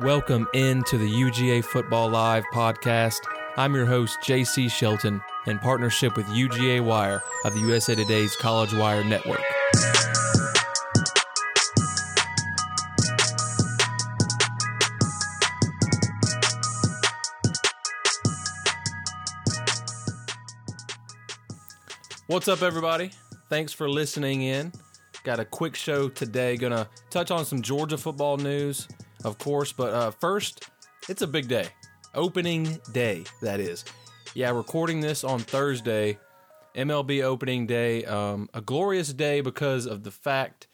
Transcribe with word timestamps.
Welcome 0.00 0.48
into 0.54 0.98
the 0.98 1.08
UGA 1.08 1.64
Football 1.64 2.10
Live 2.10 2.42
podcast. 2.52 3.20
I'm 3.56 3.76
your 3.76 3.86
host, 3.86 4.18
JC 4.22 4.68
Shelton, 4.68 5.22
in 5.46 5.60
partnership 5.60 6.16
with 6.16 6.26
UGA 6.26 6.80
Wire 6.80 7.22
of 7.44 7.54
the 7.54 7.60
USA 7.60 7.94
Today's 7.94 8.34
College 8.34 8.74
Wire 8.74 9.04
Network. 9.04 9.40
What's 22.26 22.48
up, 22.48 22.62
everybody? 22.62 23.12
Thanks 23.48 23.72
for 23.72 23.88
listening 23.88 24.42
in. 24.42 24.72
Got 25.22 25.38
a 25.38 25.44
quick 25.44 25.76
show 25.76 26.08
today. 26.08 26.56
Gonna 26.56 26.88
touch 27.10 27.30
on 27.30 27.44
some 27.44 27.62
Georgia 27.62 27.96
football 27.96 28.36
news, 28.38 28.88
of 29.24 29.38
course, 29.38 29.72
but 29.72 29.92
uh, 29.92 30.10
first, 30.10 30.68
it's 31.08 31.22
a 31.22 31.26
big 31.26 31.48
day. 31.48 31.68
Opening 32.14 32.78
day, 32.92 33.24
that 33.42 33.60
is. 33.60 33.84
Yeah, 34.34 34.50
recording 34.50 35.00
this 35.00 35.24
on 35.24 35.40
Thursday, 35.40 36.18
MLB 36.74 37.22
opening 37.22 37.66
day. 37.66 38.04
Um, 38.04 38.48
a 38.54 38.60
glorious 38.60 39.12
day 39.12 39.40
because 39.40 39.86
of 39.86 40.02
the 40.02 40.10
fact 40.10 40.66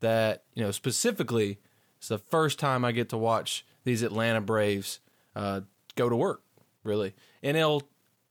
that, 0.00 0.44
you 0.54 0.62
know, 0.62 0.70
specifically, 0.70 1.58
it's 1.98 2.08
the 2.08 2.18
first 2.18 2.58
time 2.58 2.84
I 2.84 2.92
get 2.92 3.08
to 3.10 3.18
watch 3.18 3.64
these 3.84 4.02
Atlanta 4.02 4.40
Braves 4.40 5.00
uh, 5.36 5.60
go 5.96 6.08
to 6.08 6.16
work, 6.16 6.42
really. 6.82 7.14
NL 7.42 7.82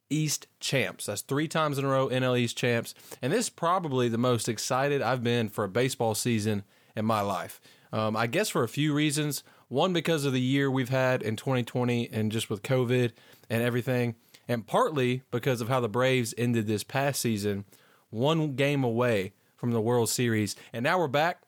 East 0.10 0.48
champs. 0.60 1.06
That's 1.06 1.22
three 1.22 1.48
times 1.48 1.78
in 1.78 1.86
a 1.86 1.88
row 1.88 2.10
NL 2.10 2.38
East 2.40 2.58
champs. 2.58 2.96
And 3.22 3.32
this 3.32 3.46
is 3.46 3.50
probably 3.50 4.10
the 4.10 4.18
most 4.18 4.50
excited 4.50 5.02
I've 5.02 5.24
been 5.24 5.50
for 5.50 5.64
a 5.64 5.70
baseball 5.70 6.16
season 6.16 6.64
in 6.96 7.06
my 7.06 7.22
life. 7.22 7.62
Um, 7.92 8.16
I 8.16 8.28
guess 8.28 8.50
for 8.50 8.64
a 8.64 8.68
few 8.68 8.94
reasons. 8.94 9.44
One, 9.70 9.94
because 9.94 10.26
of 10.26 10.34
the 10.34 10.42
year 10.42 10.70
we've 10.70 10.90
had 10.90 11.22
in 11.22 11.36
2020 11.36 12.10
and 12.12 12.32
just 12.32 12.50
with 12.50 12.64
COVID 12.64 13.12
and 13.50 13.62
everything. 13.62 14.16
And 14.48 14.66
partly 14.66 15.22
because 15.30 15.62
of 15.62 15.70
how 15.70 15.80
the 15.80 15.88
Braves 15.88 16.34
ended 16.38 16.66
this 16.66 16.84
past 16.84 17.22
season, 17.22 17.66
one 18.10 18.56
game 18.56 18.84
away 18.84 19.34
from 19.56 19.72
the 19.72 19.80
World 19.80 20.10
Series. 20.10 20.56
And 20.74 20.84
now 20.84 20.98
we're 20.98 21.08
back 21.08 21.44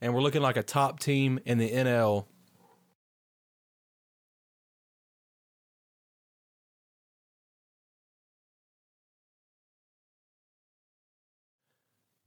and 0.00 0.14
we're 0.14 0.22
looking 0.22 0.40
like 0.40 0.56
a 0.56 0.62
top 0.62 0.98
team 0.98 1.38
in 1.44 1.58
the 1.58 1.70
NL 1.70 2.24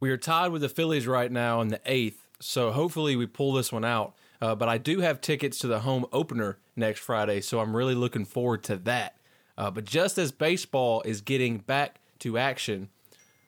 We 0.02 0.10
are 0.10 0.18
tied 0.18 0.52
with 0.52 0.64
the 0.64 0.70
Phillies 0.70 1.06
right 1.06 1.32
now 1.32 1.62
in 1.62 1.68
the 1.68 1.80
eighth, 1.86 2.28
so 2.40 2.72
hopefully 2.72 3.16
we 3.16 3.28
pull 3.28 3.54
this 3.54 3.72
one 3.72 3.86
out. 3.86 4.16
Uh, 4.42 4.56
but 4.56 4.68
I 4.68 4.78
do 4.78 5.00
have 5.02 5.22
tickets 5.22 5.60
to 5.60 5.68
the 5.68 5.82
home 5.82 6.06
opener 6.12 6.58
next 6.76 7.00
Friday, 7.00 7.42
so 7.42 7.60
I'm 7.60 7.76
really 7.76 7.96
looking 7.96 8.26
forward 8.26 8.64
to 8.64 8.78
that. 8.78 9.18
Uh, 9.58 9.70
but 9.70 9.86
just 9.86 10.18
as 10.18 10.32
baseball 10.32 11.02
is 11.04 11.22
getting 11.22 11.60
back 11.60 12.00
to 12.20 12.38
action, 12.38 12.90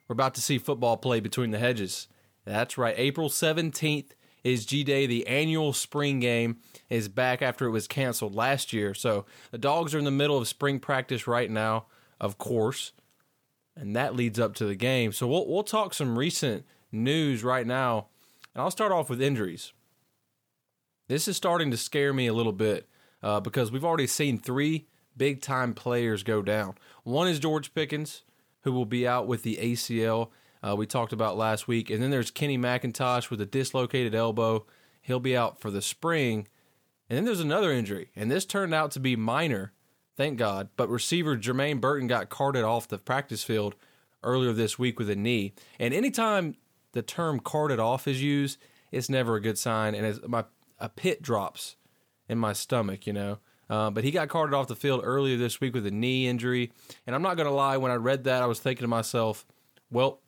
we're 0.08 0.14
about 0.14 0.36
to 0.36 0.41
see 0.41 0.58
football 0.58 0.97
play 0.97 1.19
between 1.19 1.52
the 1.52 1.59
hedges. 1.59 2.08
That's 2.45 2.77
right. 2.77 2.94
April 2.97 3.30
17th 3.30 4.11
is 4.44 4.66
G 4.66 4.83
Day. 4.83 5.08
The 5.08 5.25
annual 5.25 5.73
spring 5.73 6.19
game 6.19 6.58
is 6.89 7.08
back 7.08 7.41
after 7.41 7.66
it 7.66 7.71
was 7.71 7.88
canceled 7.88 8.36
last 8.36 8.73
year. 8.73 8.94
So 8.94 9.25
the 9.52 9.58
dogs 9.58 9.95
are 9.95 9.99
in 9.99 10.05
the 10.05 10.11
middle 10.11 10.38
of 10.38 10.47
spring 10.47 10.80
practice 10.80 11.25
right 11.25 11.49
now, 11.49 11.86
of 12.19 12.38
course 12.38 12.91
and 13.75 13.95
that 13.95 14.16
leads 14.16 14.39
up 14.39 14.55
to 14.55 14.66
the 14.66 14.75
game. 14.75 15.11
So 15.11 15.27
we'll 15.27 15.47
we'll 15.47 15.64
talk 15.64 15.94
some 15.94 16.17
recent 16.17 16.66
news 16.91 17.44
right 17.44 17.66
now, 17.66 18.08
and 18.53 18.61
I'll 18.61 18.71
start 18.71 18.91
off 18.91 19.09
with 19.09 19.21
injuries. 19.21 19.73
This 21.07 21.27
is 21.27 21.37
starting 21.37 21.71
to 21.71 21.77
scare 21.77 22.13
me 22.13 22.27
a 22.27 22.33
little 22.33 22.53
bit 22.53 22.87
uh, 23.21 23.39
because 23.39 23.71
we've 23.71 23.85
already 23.85 24.07
seen 24.07 24.37
three 24.37 24.87
big 25.15 25.41
time 25.41 25.73
players 25.73 26.23
go 26.23 26.41
down. 26.41 26.75
One 27.03 27.27
is 27.27 27.39
George 27.39 27.73
Pickens, 27.73 28.23
who 28.61 28.71
will 28.71 28.86
be 28.86 29.08
out 29.08 29.27
with 29.27 29.43
the 29.43 29.58
ACL. 29.61 30.30
Uh, 30.61 30.75
we 30.75 30.86
talked 30.86 31.13
about 31.13 31.37
last 31.37 31.67
week, 31.67 31.89
and 31.89 32.02
then 32.02 32.09
there's 32.09 32.31
Kenny 32.31 32.58
McIntosh 32.58 33.30
with 33.30 33.42
a 33.42 33.45
dislocated 33.45 34.15
elbow. 34.15 34.65
He'll 35.02 35.19
be 35.19 35.36
out 35.36 35.59
for 35.59 35.69
the 35.69 35.81
spring. 35.81 36.47
And 37.09 37.17
then 37.17 37.25
there's 37.25 37.42
another 37.42 37.71
injury, 37.71 38.09
and 38.15 38.31
this 38.31 38.45
turned 38.45 38.73
out 38.73 38.92
to 38.92 38.99
be 38.99 39.15
minor 39.15 39.73
thank 40.15 40.37
God. 40.37 40.69
But 40.75 40.89
receiver 40.89 41.37
Jermaine 41.37 41.81
Burton 41.81 42.08
got 42.08 42.30
carted 42.30 42.63
off 42.63 42.87
the 42.87 42.97
practice 42.97 43.43
field 43.43 43.75
earlier 44.23 44.53
this 44.53 44.80
week 44.80 44.99
with 44.99 45.09
a 45.09 45.15
knee. 45.15 45.53
And 45.80 45.93
anytime 45.93 46.55
the 46.93 47.02
term 47.02 47.39
carted 47.39 47.80
off 47.80 48.08
is 48.08 48.21
used, 48.21 48.58
it's 48.92 49.09
never 49.09 49.36
a 49.36 49.42
good 49.42 49.58
sign. 49.58 49.95
And 49.95 50.05
as 50.05 50.21
my 50.27 50.45
a 50.83 50.89
pit 50.89 51.21
drops 51.23 51.77
in 52.30 52.38
my 52.38 52.54
stomach, 52.54 53.08
you 53.08 53.14
know. 53.14 53.39
Uh, 53.70 53.89
but 53.89 54.04
he 54.04 54.11
got 54.11 54.27
carted 54.27 54.54
off 54.54 54.67
the 54.67 54.76
field 54.76 55.02
earlier 55.04 55.38
this 55.38 55.60
week 55.61 55.73
with 55.73 55.88
a 55.88 55.92
knee 55.92 56.27
injury. 56.27 56.71
And 57.08 57.16
I'm 57.16 57.21
not 57.21 57.38
going 57.38 57.48
to 57.48 57.54
lie, 57.54 57.77
when 57.77 57.92
I 57.92 57.95
read 57.95 58.26
that, 58.26 58.44
I 58.44 58.45
was 58.45 58.60
thinking 58.60 58.83
to 58.83 58.89
myself, 58.89 59.48
well, 59.89 60.20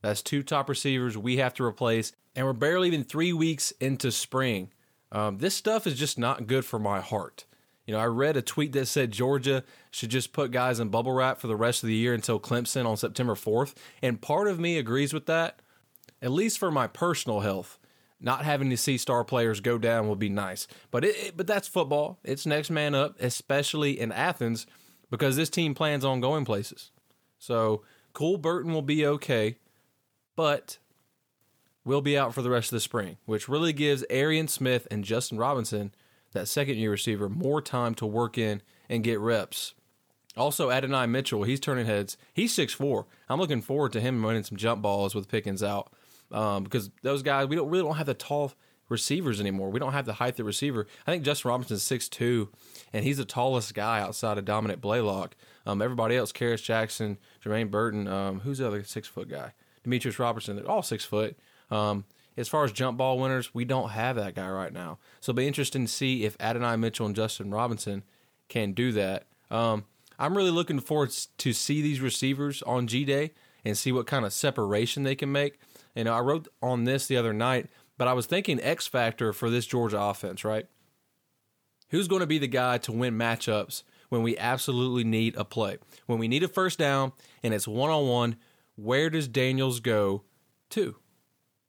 that's 0.00 0.22
two 0.22 0.42
top 0.42 0.68
receivers 0.68 1.16
we 1.16 1.36
have 1.36 1.54
to 1.54 1.64
replace. 1.64 2.12
And 2.34 2.46
we're 2.46 2.54
barely 2.54 2.88
even 2.88 3.04
three 3.04 3.32
weeks 3.32 3.72
into 3.72 4.10
spring. 4.10 4.72
Um, 5.12 5.38
this 5.38 5.54
stuff 5.54 5.86
is 5.86 5.98
just 5.98 6.18
not 6.18 6.46
good 6.46 6.64
for 6.64 6.78
my 6.78 7.00
heart. 7.00 7.44
You 7.86 7.94
know, 7.94 8.00
I 8.00 8.06
read 8.06 8.36
a 8.36 8.42
tweet 8.42 8.72
that 8.72 8.86
said 8.86 9.10
Georgia 9.10 9.64
should 9.90 10.10
just 10.10 10.32
put 10.32 10.50
guys 10.50 10.80
in 10.80 10.88
bubble 10.88 11.12
wrap 11.12 11.38
for 11.38 11.48
the 11.48 11.56
rest 11.56 11.82
of 11.82 11.88
the 11.88 11.94
year 11.94 12.14
until 12.14 12.40
Clemson 12.40 12.86
on 12.86 12.96
September 12.96 13.34
4th. 13.34 13.74
And 14.00 14.20
part 14.20 14.48
of 14.48 14.58
me 14.58 14.78
agrees 14.78 15.12
with 15.12 15.26
that, 15.26 15.60
at 16.22 16.30
least 16.30 16.58
for 16.58 16.70
my 16.70 16.86
personal 16.86 17.40
health. 17.40 17.78
Not 18.24 18.44
having 18.44 18.70
to 18.70 18.76
see 18.76 18.96
star 18.98 19.24
players 19.24 19.60
go 19.60 19.78
down 19.78 20.08
would 20.08 20.20
be 20.20 20.28
nice. 20.28 20.68
But 20.92 21.04
it, 21.04 21.16
it, 21.16 21.36
but 21.36 21.48
that's 21.48 21.66
football. 21.66 22.20
It's 22.22 22.46
next 22.46 22.70
man 22.70 22.94
up, 22.94 23.20
especially 23.20 23.98
in 23.98 24.12
Athens, 24.12 24.66
because 25.10 25.34
this 25.34 25.50
team 25.50 25.74
plans 25.74 26.04
on 26.04 26.20
going 26.20 26.44
places. 26.44 26.92
So 27.38 27.82
Cole 28.12 28.38
Burton 28.38 28.72
will 28.72 28.80
be 28.80 29.04
okay, 29.04 29.58
but 30.36 30.78
will 31.84 32.00
be 32.00 32.16
out 32.16 32.32
for 32.32 32.42
the 32.42 32.50
rest 32.50 32.68
of 32.68 32.76
the 32.76 32.80
spring, 32.80 33.16
which 33.26 33.48
really 33.48 33.72
gives 33.72 34.04
Arian 34.08 34.46
Smith 34.46 34.86
and 34.88 35.02
Justin 35.02 35.36
Robinson 35.36 35.92
that 36.30 36.46
second 36.46 36.76
year 36.76 36.92
receiver 36.92 37.28
more 37.28 37.60
time 37.60 37.94
to 37.96 38.06
work 38.06 38.38
in 38.38 38.62
and 38.88 39.02
get 39.02 39.18
reps. 39.18 39.74
Also, 40.36 40.70
Adonai 40.70 41.06
Mitchell, 41.06 41.42
he's 41.42 41.60
turning 41.60 41.86
heads. 41.86 42.16
He's 42.32 42.56
6'4. 42.56 43.04
I'm 43.28 43.40
looking 43.40 43.60
forward 43.60 43.92
to 43.92 44.00
him 44.00 44.24
running 44.24 44.44
some 44.44 44.56
jump 44.56 44.80
balls 44.80 45.14
with 45.14 45.28
Pickens 45.28 45.62
out 45.62 45.92
um, 46.32 46.64
because 46.64 46.90
those 47.02 47.22
guys, 47.22 47.46
we 47.46 47.56
don't 47.56 47.68
really 47.68 47.84
don't 47.84 47.96
have 47.96 48.06
the 48.06 48.14
tall 48.14 48.52
receivers 48.88 49.40
anymore. 49.40 49.70
We 49.70 49.80
don't 49.80 49.92
have 49.92 50.06
the 50.06 50.14
height 50.14 50.38
of 50.38 50.46
receiver. 50.46 50.86
I 51.06 51.10
think 51.10 51.24
Justin 51.24 51.48
Robinson's 51.50 51.82
6'2, 51.82 52.48
and 52.92 53.04
he's 53.04 53.16
the 53.16 53.24
tallest 53.24 53.74
guy 53.74 54.00
outside 54.00 54.38
of 54.38 54.44
Dominick 54.44 54.80
Blaylock. 54.80 55.34
Um, 55.66 55.82
everybody 55.82 56.16
else, 56.16 56.32
Kearis 56.32 56.62
Jackson, 56.62 57.18
Jermaine 57.44 57.70
Burton, 57.70 58.06
um, 58.06 58.40
who's 58.40 58.58
the 58.58 58.66
other 58.66 58.84
six 58.84 59.08
foot 59.08 59.28
guy? 59.28 59.52
Demetris 59.84 60.18
Robertson, 60.18 60.56
they're 60.56 60.70
all 60.70 60.82
six 60.82 61.04
foot. 61.04 61.36
Um, 61.70 62.04
as 62.36 62.48
far 62.48 62.64
as 62.64 62.72
jump 62.72 62.98
ball 62.98 63.18
winners, 63.18 63.54
we 63.54 63.64
don't 63.64 63.90
have 63.90 64.16
that 64.16 64.34
guy 64.34 64.48
right 64.48 64.72
now. 64.72 64.98
So 65.20 65.30
it'll 65.30 65.38
be 65.38 65.46
interesting 65.46 65.86
to 65.86 65.92
see 65.92 66.24
if 66.24 66.36
Adonai 66.40 66.76
Mitchell 66.76 67.06
and 67.06 67.16
Justin 67.16 67.50
Robinson 67.50 68.04
can 68.48 68.72
do 68.72 68.92
that. 68.92 69.26
Um, 69.50 69.84
I'm 70.18 70.36
really 70.36 70.50
looking 70.50 70.80
forward 70.80 71.10
to 71.38 71.52
see 71.52 71.82
these 71.82 72.00
receivers 72.00 72.62
on 72.62 72.86
G 72.86 73.04
Day 73.04 73.32
and 73.64 73.76
see 73.76 73.92
what 73.92 74.06
kind 74.06 74.24
of 74.24 74.32
separation 74.32 75.02
they 75.02 75.14
can 75.14 75.30
make. 75.30 75.58
You 75.94 76.04
know, 76.04 76.14
I 76.14 76.20
wrote 76.20 76.48
on 76.62 76.84
this 76.84 77.06
the 77.06 77.16
other 77.16 77.32
night, 77.32 77.68
but 77.98 78.08
I 78.08 78.12
was 78.12 78.26
thinking 78.26 78.60
X 78.60 78.86
factor 78.86 79.32
for 79.32 79.50
this 79.50 79.66
Georgia 79.66 80.00
offense, 80.00 80.44
right? 80.44 80.66
Who's 81.90 82.08
going 82.08 82.20
to 82.20 82.26
be 82.26 82.38
the 82.38 82.46
guy 82.46 82.78
to 82.78 82.92
win 82.92 83.18
matchups 83.18 83.82
when 84.08 84.22
we 84.22 84.38
absolutely 84.38 85.04
need 85.04 85.36
a 85.36 85.44
play? 85.44 85.76
When 86.06 86.18
we 86.18 86.28
need 86.28 86.42
a 86.42 86.48
first 86.48 86.78
down 86.78 87.12
and 87.42 87.52
it's 87.52 87.68
one 87.68 87.90
on 87.90 88.08
one, 88.08 88.36
where 88.76 89.10
does 89.10 89.28
Daniels 89.28 89.80
go 89.80 90.22
to? 90.70 90.96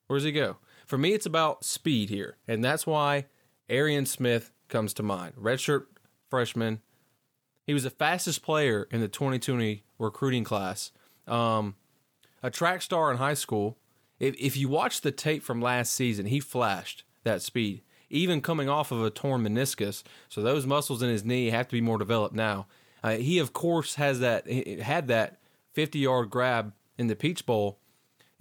Where 0.07 0.17
does 0.17 0.23
he 0.23 0.31
go? 0.31 0.57
For 0.85 0.97
me, 0.97 1.13
it's 1.13 1.25
about 1.25 1.63
speed 1.63 2.09
here, 2.09 2.37
and 2.47 2.63
that's 2.63 2.85
why 2.85 3.25
Arian 3.69 4.05
Smith 4.05 4.51
comes 4.67 4.93
to 4.95 5.03
mind. 5.03 5.33
Redshirt 5.35 5.85
freshman. 6.29 6.81
He 7.65 7.73
was 7.73 7.83
the 7.83 7.89
fastest 7.89 8.43
player 8.43 8.87
in 8.91 9.01
the 9.01 9.07
2020 9.07 9.83
recruiting 9.97 10.43
class. 10.43 10.91
Um, 11.27 11.75
a 12.41 12.49
track 12.49 12.81
star 12.81 13.11
in 13.11 13.17
high 13.17 13.33
school. 13.33 13.77
If, 14.23 14.35
if 14.39 14.57
you 14.57 14.69
watch 14.69 15.01
the 15.01 15.11
tape 15.11 15.43
from 15.43 15.61
last 15.61 15.93
season, 15.93 16.27
he 16.27 16.39
flashed 16.39 17.03
that 17.23 17.41
speed, 17.41 17.81
even 18.09 18.41
coming 18.41 18.69
off 18.69 18.91
of 18.91 19.03
a 19.03 19.09
torn 19.09 19.43
meniscus. 19.43 20.03
So 20.29 20.41
those 20.41 20.65
muscles 20.65 21.01
in 21.01 21.09
his 21.09 21.25
knee 21.25 21.49
have 21.49 21.67
to 21.67 21.73
be 21.73 21.81
more 21.81 21.97
developed 21.97 22.35
now. 22.35 22.67
Uh, 23.03 23.17
he, 23.17 23.39
of 23.39 23.53
course, 23.53 23.95
has 23.95 24.19
that 24.21 24.49
had 24.49 25.07
that 25.07 25.39
50 25.73 25.99
yard 25.99 26.29
grab 26.29 26.73
in 26.97 27.07
the 27.07 27.15
Peach 27.15 27.45
Bowl 27.45 27.79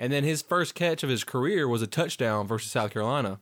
and 0.02 0.12
then 0.12 0.24
his 0.24 0.42
first 0.42 0.74
catch 0.74 1.04
of 1.04 1.10
his 1.10 1.22
career 1.22 1.68
was 1.68 1.80
a 1.80 1.86
touchdown 1.86 2.46
versus 2.46 2.72
South 2.72 2.90
Carolina. 2.90 3.38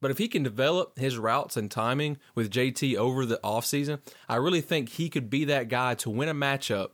But 0.00 0.12
if 0.12 0.18
he 0.18 0.28
can 0.28 0.44
develop 0.44 0.96
his 0.96 1.18
routes 1.18 1.56
and 1.56 1.68
timing 1.68 2.18
with 2.36 2.52
JT 2.52 2.94
over 2.96 3.26
the 3.26 3.40
offseason, 3.42 3.98
I 4.28 4.36
really 4.36 4.60
think 4.60 4.90
he 4.90 5.08
could 5.08 5.30
be 5.30 5.44
that 5.46 5.68
guy 5.68 5.96
to 5.96 6.10
win 6.10 6.28
a 6.28 6.34
matchup. 6.34 6.90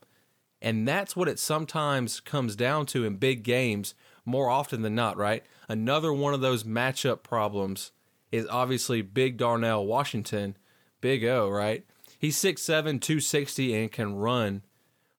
And 0.63 0.89
that's 0.89 1.15
what 1.15 1.29
it 1.29 1.39
sometimes 1.39 2.21
comes 2.21 2.57
down 2.57 2.87
to 2.87 3.05
in 3.05 3.17
big 3.17 3.43
games 3.43 3.95
more 4.25 4.49
often 4.51 4.83
than 4.83 4.95
not, 4.95 5.17
right? 5.17 5.45
Another 5.69 6.13
one 6.13 6.35
of 6.35 6.41
those 6.41 6.65
matchup 6.65 7.23
problems 7.23 7.93
is 8.33 8.47
obviously 8.49 9.03
Big 9.03 9.37
Darnell 9.37 9.87
Washington, 9.87 10.57
Big 11.01 11.25
O, 11.25 11.49
right? 11.49 11.85
He's 12.19 12.37
6'7, 12.37 13.01
260, 13.01 13.75
and 13.75 13.91
can 13.91 14.15
run. 14.17 14.63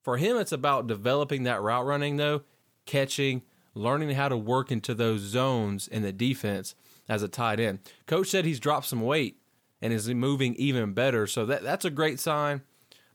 For 0.01 0.17
him, 0.17 0.37
it's 0.37 0.51
about 0.51 0.87
developing 0.87 1.43
that 1.43 1.61
route 1.61 1.85
running, 1.85 2.17
though, 2.17 2.43
catching, 2.85 3.41
learning 3.73 4.11
how 4.11 4.29
to 4.29 4.37
work 4.37 4.71
into 4.71 4.93
those 4.93 5.21
zones 5.21 5.87
in 5.87 6.03
the 6.03 6.11
defense 6.11 6.75
as 7.09 7.23
a 7.23 7.27
tight 7.27 7.59
end. 7.59 7.79
Coach 8.07 8.27
said 8.27 8.45
he's 8.45 8.59
dropped 8.59 8.85
some 8.85 9.01
weight 9.01 9.37
and 9.81 9.91
is 9.91 10.07
moving 10.09 10.55
even 10.55 10.93
better. 10.93 11.27
So 11.27 11.45
that 11.45 11.63
that's 11.63 11.85
a 11.85 11.89
great 11.89 12.19
sign. 12.19 12.61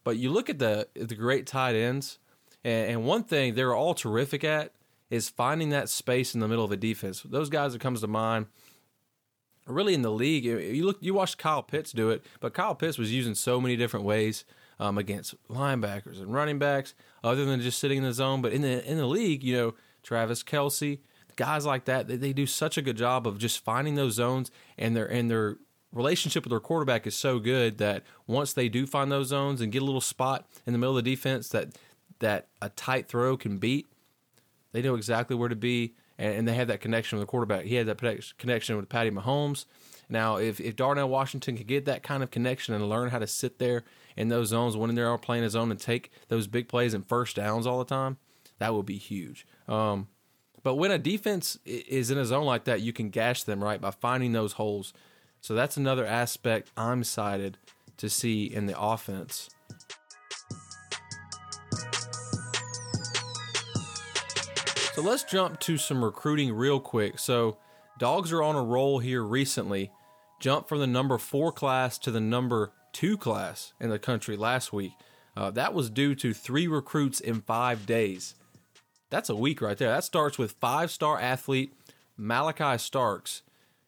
But 0.04 0.18
you 0.18 0.30
look 0.30 0.50
at 0.50 0.58
the 0.58 0.88
the 0.94 1.14
great 1.14 1.46
tight 1.46 1.74
ends, 1.74 2.18
and, 2.64 2.90
and 2.90 3.04
one 3.04 3.24
thing 3.24 3.54
they're 3.54 3.74
all 3.74 3.94
terrific 3.94 4.44
at 4.44 4.72
is 5.10 5.28
finding 5.28 5.70
that 5.70 5.88
space 5.88 6.34
in 6.34 6.40
the 6.40 6.48
middle 6.48 6.64
of 6.64 6.72
a 6.72 6.76
defense. 6.76 7.22
Those 7.22 7.48
guys 7.48 7.72
that 7.72 7.80
comes 7.80 8.00
to 8.00 8.06
mind 8.06 8.46
really 9.66 9.94
in 9.94 10.02
the 10.02 10.10
league. 10.10 10.44
You 10.44 10.84
look, 10.84 10.98
you 11.00 11.14
watched 11.14 11.38
Kyle 11.38 11.62
Pitts 11.62 11.92
do 11.92 12.10
it, 12.10 12.24
but 12.40 12.54
Kyle 12.54 12.74
Pitts 12.74 12.98
was 12.98 13.12
using 13.12 13.34
so 13.34 13.60
many 13.60 13.76
different 13.76 14.06
ways 14.06 14.44
um, 14.78 14.98
against 14.98 15.34
linebackers 15.48 16.20
and 16.20 16.32
running 16.32 16.58
backs, 16.58 16.94
other 17.24 17.44
than 17.44 17.60
just 17.60 17.78
sitting 17.78 17.98
in 17.98 18.04
the 18.04 18.12
zone. 18.12 18.42
But 18.42 18.52
in 18.52 18.62
the 18.62 18.84
in 18.88 18.98
the 18.98 19.06
league, 19.06 19.42
you 19.42 19.56
know, 19.56 19.74
Travis 20.02 20.42
Kelce, 20.42 21.00
guys 21.36 21.66
like 21.66 21.84
that, 21.86 22.08
they, 22.08 22.16
they 22.16 22.32
do 22.32 22.46
such 22.46 22.76
a 22.78 22.82
good 22.82 22.96
job 22.96 23.26
of 23.26 23.38
just 23.38 23.64
finding 23.64 23.94
those 23.94 24.14
zones, 24.14 24.50
and 24.78 24.96
their 24.96 25.06
and 25.06 25.30
their 25.30 25.56
relationship 25.92 26.44
with 26.44 26.50
their 26.50 26.60
quarterback 26.60 27.06
is 27.06 27.14
so 27.14 27.38
good 27.38 27.78
that 27.78 28.02
once 28.26 28.52
they 28.52 28.68
do 28.68 28.86
find 28.86 29.10
those 29.10 29.28
zones 29.28 29.60
and 29.60 29.72
get 29.72 29.80
a 29.80 29.84
little 29.84 30.00
spot 30.00 30.46
in 30.66 30.72
the 30.72 30.78
middle 30.78 30.96
of 30.96 31.02
the 31.02 31.10
defense 31.10 31.48
that 31.48 31.68
that 32.18 32.48
a 32.60 32.68
tight 32.70 33.08
throw 33.08 33.36
can 33.36 33.58
beat, 33.58 33.86
they 34.76 34.82
know 34.82 34.94
exactly 34.94 35.34
where 35.34 35.48
to 35.48 35.56
be 35.56 35.94
and, 36.18 36.34
and 36.34 36.48
they 36.48 36.54
have 36.54 36.68
that 36.68 36.80
connection 36.80 37.18
with 37.18 37.26
the 37.26 37.30
quarterback. 37.30 37.64
He 37.64 37.76
had 37.76 37.86
that 37.86 37.98
connection 38.36 38.76
with 38.76 38.90
Patty 38.90 39.10
Mahomes. 39.10 39.64
Now, 40.10 40.36
if, 40.36 40.60
if 40.60 40.76
Darnell 40.76 41.08
Washington 41.08 41.56
could 41.56 41.66
get 41.66 41.86
that 41.86 42.02
kind 42.02 42.22
of 42.22 42.30
connection 42.30 42.74
and 42.74 42.88
learn 42.88 43.08
how 43.08 43.18
to 43.18 43.26
sit 43.26 43.58
there 43.58 43.84
in 44.16 44.28
those 44.28 44.48
zones 44.48 44.76
when 44.76 44.94
they're 44.94 45.16
playing 45.16 45.44
his 45.44 45.56
own 45.56 45.70
and 45.70 45.80
take 45.80 46.10
those 46.28 46.46
big 46.46 46.68
plays 46.68 46.92
and 46.92 47.08
first 47.08 47.36
downs 47.36 47.66
all 47.66 47.78
the 47.78 47.84
time, 47.86 48.18
that 48.58 48.74
would 48.74 48.86
be 48.86 48.98
huge. 48.98 49.46
Um, 49.66 50.08
but 50.62 50.74
when 50.74 50.90
a 50.90 50.98
defense 50.98 51.58
is 51.64 52.10
in 52.10 52.18
a 52.18 52.24
zone 52.26 52.44
like 52.44 52.64
that, 52.64 52.82
you 52.82 52.92
can 52.92 53.08
gash 53.08 53.44
them 53.44 53.64
right 53.64 53.80
by 53.80 53.90
finding 53.90 54.32
those 54.32 54.52
holes. 54.52 54.92
So 55.40 55.54
that's 55.54 55.76
another 55.76 56.04
aspect 56.04 56.70
I'm 56.76 57.00
excited 57.00 57.56
to 57.96 58.10
see 58.10 58.44
in 58.44 58.66
the 58.66 58.78
offense. 58.78 59.48
So 64.96 65.02
let's 65.02 65.24
jump 65.24 65.60
to 65.60 65.76
some 65.76 66.02
recruiting 66.02 66.54
real 66.54 66.80
quick. 66.80 67.18
So, 67.18 67.58
dogs 67.98 68.32
are 68.32 68.42
on 68.42 68.56
a 68.56 68.62
roll 68.62 68.98
here 68.98 69.22
recently. 69.22 69.90
Jumped 70.40 70.70
from 70.70 70.78
the 70.78 70.86
number 70.86 71.18
four 71.18 71.52
class 71.52 71.98
to 71.98 72.10
the 72.10 72.18
number 72.18 72.72
two 72.94 73.18
class 73.18 73.74
in 73.78 73.90
the 73.90 73.98
country 73.98 74.38
last 74.38 74.72
week. 74.72 74.92
Uh, 75.36 75.50
that 75.50 75.74
was 75.74 75.90
due 75.90 76.14
to 76.14 76.32
three 76.32 76.66
recruits 76.66 77.20
in 77.20 77.42
five 77.42 77.84
days. 77.84 78.36
That's 79.10 79.28
a 79.28 79.36
week 79.36 79.60
right 79.60 79.76
there. 79.76 79.90
That 79.90 80.04
starts 80.04 80.38
with 80.38 80.52
five 80.52 80.90
star 80.90 81.20
athlete 81.20 81.74
Malachi 82.16 82.78
Starks. 82.78 83.42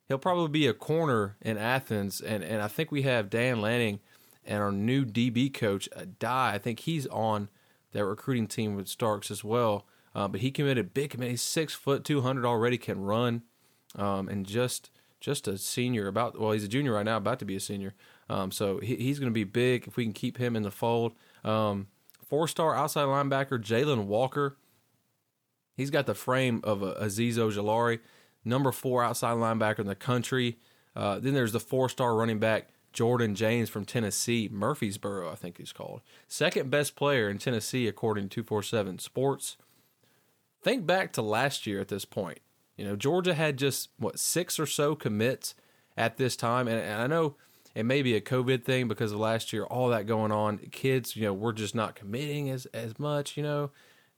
He'll 0.08 0.18
probably 0.18 0.48
be 0.48 0.66
a 0.66 0.74
corner 0.74 1.38
in 1.40 1.56
Athens. 1.56 2.20
And, 2.20 2.44
and 2.44 2.60
I 2.60 2.68
think 2.68 2.92
we 2.92 3.00
have 3.02 3.30
Dan 3.30 3.62
Lanning 3.62 4.00
and 4.44 4.62
our 4.62 4.72
new 4.72 5.06
DB 5.06 5.54
coach, 5.54 5.88
Die. 6.18 6.52
I 6.54 6.58
think 6.58 6.80
he's 6.80 7.06
on 7.06 7.48
that 7.92 8.04
recruiting 8.04 8.46
team 8.46 8.76
with 8.76 8.88
Starks 8.88 9.30
as 9.30 9.42
well. 9.42 9.86
Uh, 10.18 10.26
but 10.26 10.40
he 10.40 10.50
committed 10.50 10.92
big 10.94 11.10
commitment. 11.10 11.30
He's 11.30 11.42
six 11.42 11.74
foot, 11.74 12.04
two 12.04 12.22
hundred 12.22 12.44
already, 12.44 12.76
can 12.76 13.00
run, 13.00 13.42
um, 13.94 14.28
and 14.28 14.44
just 14.44 14.90
just 15.20 15.46
a 15.46 15.56
senior. 15.56 16.08
About 16.08 16.40
well, 16.40 16.50
he's 16.50 16.64
a 16.64 16.68
junior 16.68 16.94
right 16.94 17.04
now, 17.04 17.18
about 17.18 17.38
to 17.38 17.44
be 17.44 17.54
a 17.54 17.60
senior. 17.60 17.94
Um, 18.28 18.50
so 18.50 18.78
he, 18.78 18.96
he's 18.96 19.20
going 19.20 19.30
to 19.30 19.34
be 19.34 19.44
big 19.44 19.86
if 19.86 19.96
we 19.96 20.02
can 20.02 20.12
keep 20.12 20.38
him 20.38 20.56
in 20.56 20.64
the 20.64 20.72
fold. 20.72 21.12
Um, 21.44 21.86
Four 22.26 22.48
star 22.48 22.74
outside 22.74 23.04
linebacker 23.04 23.62
Jalon 23.62 24.06
Walker. 24.06 24.56
He's 25.76 25.90
got 25.90 26.06
the 26.06 26.14
frame 26.14 26.62
of 26.64 26.82
a 26.82 26.94
Ojulari, 26.96 28.00
number 28.44 28.72
four 28.72 29.04
outside 29.04 29.36
linebacker 29.36 29.78
in 29.78 29.86
the 29.86 29.94
country. 29.94 30.58
Uh, 30.96 31.20
then 31.20 31.32
there's 31.32 31.52
the 31.52 31.60
four 31.60 31.88
star 31.88 32.16
running 32.16 32.40
back 32.40 32.70
Jordan 32.92 33.36
James 33.36 33.70
from 33.70 33.84
Tennessee, 33.84 34.48
Murfreesboro, 34.50 35.30
I 35.30 35.36
think 35.36 35.58
he's 35.58 35.72
called. 35.72 36.00
Second 36.26 36.70
best 36.70 36.96
player 36.96 37.30
in 37.30 37.38
Tennessee, 37.38 37.86
according 37.86 38.24
to 38.24 38.42
247 38.42 38.98
Sports 38.98 39.56
think 40.68 40.86
back 40.86 41.12
to 41.14 41.22
last 41.22 41.66
year 41.66 41.80
at 41.80 41.88
this 41.88 42.04
point. 42.04 42.40
You 42.76 42.84
know, 42.84 42.96
Georgia 42.96 43.34
had 43.34 43.56
just 43.56 43.88
what 43.98 44.18
six 44.18 44.58
or 44.58 44.66
so 44.66 44.94
commits 44.94 45.54
at 45.96 46.16
this 46.16 46.36
time, 46.36 46.68
and, 46.68 46.80
and 46.80 47.02
I 47.02 47.06
know 47.06 47.36
it 47.74 47.84
may 47.84 48.02
be 48.02 48.14
a 48.14 48.20
COVID 48.20 48.64
thing 48.64 48.86
because 48.86 49.12
of 49.12 49.18
last 49.18 49.52
year, 49.52 49.64
all 49.64 49.88
that 49.88 50.06
going 50.06 50.30
on. 50.30 50.58
Kids, 50.70 51.16
you 51.16 51.22
know, 51.22 51.32
we're 51.32 51.52
just 51.52 51.74
not 51.74 51.94
committing 51.94 52.50
as 52.50 52.66
as 52.66 52.98
much. 52.98 53.36
You 53.36 53.42
know, 53.42 53.70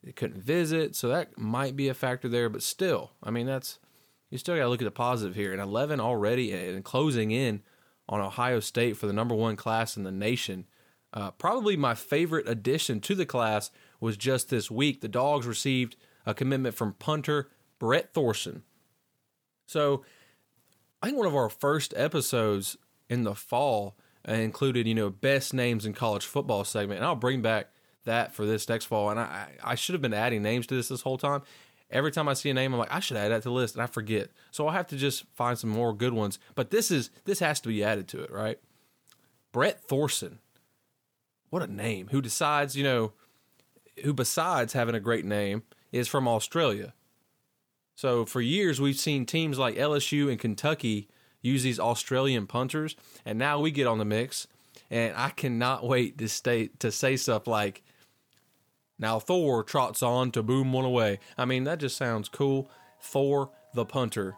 they 0.03 0.13
couldn't 0.13 0.43
visit, 0.43 0.95
so 0.95 1.09
that 1.09 1.39
might 1.39 1.77
be 1.77 1.89
a 1.89 1.95
factor 1.95 2.29
there. 2.29 2.49
But 2.49 2.63
still, 2.63 3.13
I 3.23 3.31
mean, 3.31 3.47
that's 3.47 3.79
you 4.29 4.39
still 4.39 4.57
got 4.57 4.63
to 4.63 4.69
look 4.69 4.83
at 4.83 4.85
the 4.85 4.91
positive 4.91 5.35
here. 5.35 5.53
And 5.53 5.61
eleven 5.61 6.01
already, 6.01 6.53
and 6.53 6.85
closing 6.85 7.31
in 7.31 7.63
on 8.09 8.21
Ohio 8.21 8.61
State 8.61 8.97
for 8.97 9.07
the 9.07 9.13
number 9.13 9.35
one 9.35 9.57
class 9.57 9.97
in 9.97 10.03
the 10.03 10.11
nation. 10.11 10.67
Uh, 11.13 11.31
probably 11.31 11.77
my 11.77 11.95
favorite 11.95 12.49
addition 12.49 13.01
to 13.01 13.15
the 13.15 13.27
class 13.27 13.71
was 14.01 14.17
just 14.17 14.49
this 14.49 14.71
week. 14.71 15.01
The 15.01 15.09
Dogs 15.09 15.47
received 15.47 15.97
a 16.27 16.35
commitment 16.35 16.75
from 16.75 16.95
punter 16.95 17.49
Brett 17.79 18.13
Thorson. 18.13 18.63
So 19.67 20.05
I 21.03 21.07
think 21.07 21.19
one 21.19 21.27
of 21.27 21.35
our 21.35 21.49
first 21.49 21.95
episodes 21.97 22.77
in 23.09 23.25
the 23.25 23.35
fall 23.35 23.97
included, 24.25 24.87
you 24.87 24.95
know, 24.95 25.11
best 25.11 25.55
names 25.55 25.87
in 25.87 25.93
college 25.93 26.27
football 26.27 26.65
segment. 26.65 26.99
And 26.99 27.07
I'll 27.07 27.17
bring 27.17 27.43
back 27.43 27.69
that 28.05 28.35
for 28.35 28.45
this 28.47 28.69
next 28.69 28.87
fall. 28.87 29.11
And 29.11 29.19
I, 29.19 29.49
I 29.63 29.75
should 29.75 29.95
have 29.95 30.03
been 30.03 30.15
adding 30.15 30.43
names 30.43 30.67
to 30.69 30.75
this 30.75 30.89
this 30.89 31.03
whole 31.03 31.19
time. 31.19 31.43
Every 31.91 32.13
time 32.13 32.29
I 32.29 32.35
see 32.35 32.51
a 32.51 32.55
name, 32.55 32.73
I'm 32.73 32.79
like, 32.79 32.93
I 32.93 33.01
should 33.01 33.17
add 33.17 33.33
that 33.33 33.43
to 33.43 33.49
the 33.49 33.55
list, 33.55 33.75
and 33.75 33.83
I 33.83 33.87
forget. 33.87 34.31
So 34.53 34.67
I'll 34.67 34.73
have 34.73 34.87
to 34.89 34.97
just 34.97 35.25
find 35.35 35.59
some 35.59 35.71
more 35.71 35.93
good 35.93 36.13
ones. 36.13 36.39
But 36.55 36.71
this 36.71 36.91
is 36.91 37.11
this 37.25 37.41
has 37.41 37.61
to 37.63 37.69
be 37.69 37.83
added 37.83 38.07
to 38.09 38.23
it, 38.23 38.31
right? 38.31 38.61
Brett 39.51 39.83
Thorson. 39.83 40.39
What 41.49 41.63
a 41.63 41.67
name. 41.67 42.09
Who 42.13 42.23
decides, 42.23 42.77
you 42.77 42.85
know, 42.85 43.13
who 44.05 44.13
besides 44.13 44.73
having 44.73 44.95
a 44.95 45.01
great 45.01 45.25
name 45.25 45.65
is 45.93 46.09
from 46.09 46.29
Australia. 46.29 46.95
So 47.95 48.25
for 48.25 48.41
years, 48.41 48.81
we've 48.81 48.99
seen 48.99 49.27
teams 49.27 49.59
like 49.59 49.77
LSU 49.77 50.31
and 50.31 50.39
Kentucky 50.39 51.09
use 51.43 51.63
these 51.63 51.79
Australian 51.79 52.47
punters, 52.47 52.97
and 53.25 53.39
now 53.39 53.61
we 53.61 53.71
get 53.71 53.87
on 53.87 53.99
the 53.99 54.05
mix. 54.05 54.47
And 54.91 55.15
I 55.17 55.31
cannot 55.31 55.87
wait 55.87 56.19
to 56.19 56.29
stay 56.29 56.69
to 56.79 56.91
say 56.91 57.17
stuff 57.17 57.47
like, 57.47 57.83
"Now 58.99 59.19
Thor 59.19 59.63
trots 59.63 60.03
on 60.03 60.31
to 60.33 60.43
boom 60.43 60.73
one 60.73 60.85
away." 60.85 61.19
I 61.37 61.45
mean, 61.45 61.65
that 61.65 61.79
just 61.79 61.97
sounds 61.97 62.29
cool. 62.29 62.71
Thor 63.01 63.51
the 63.75 63.85
punter. 63.85 64.37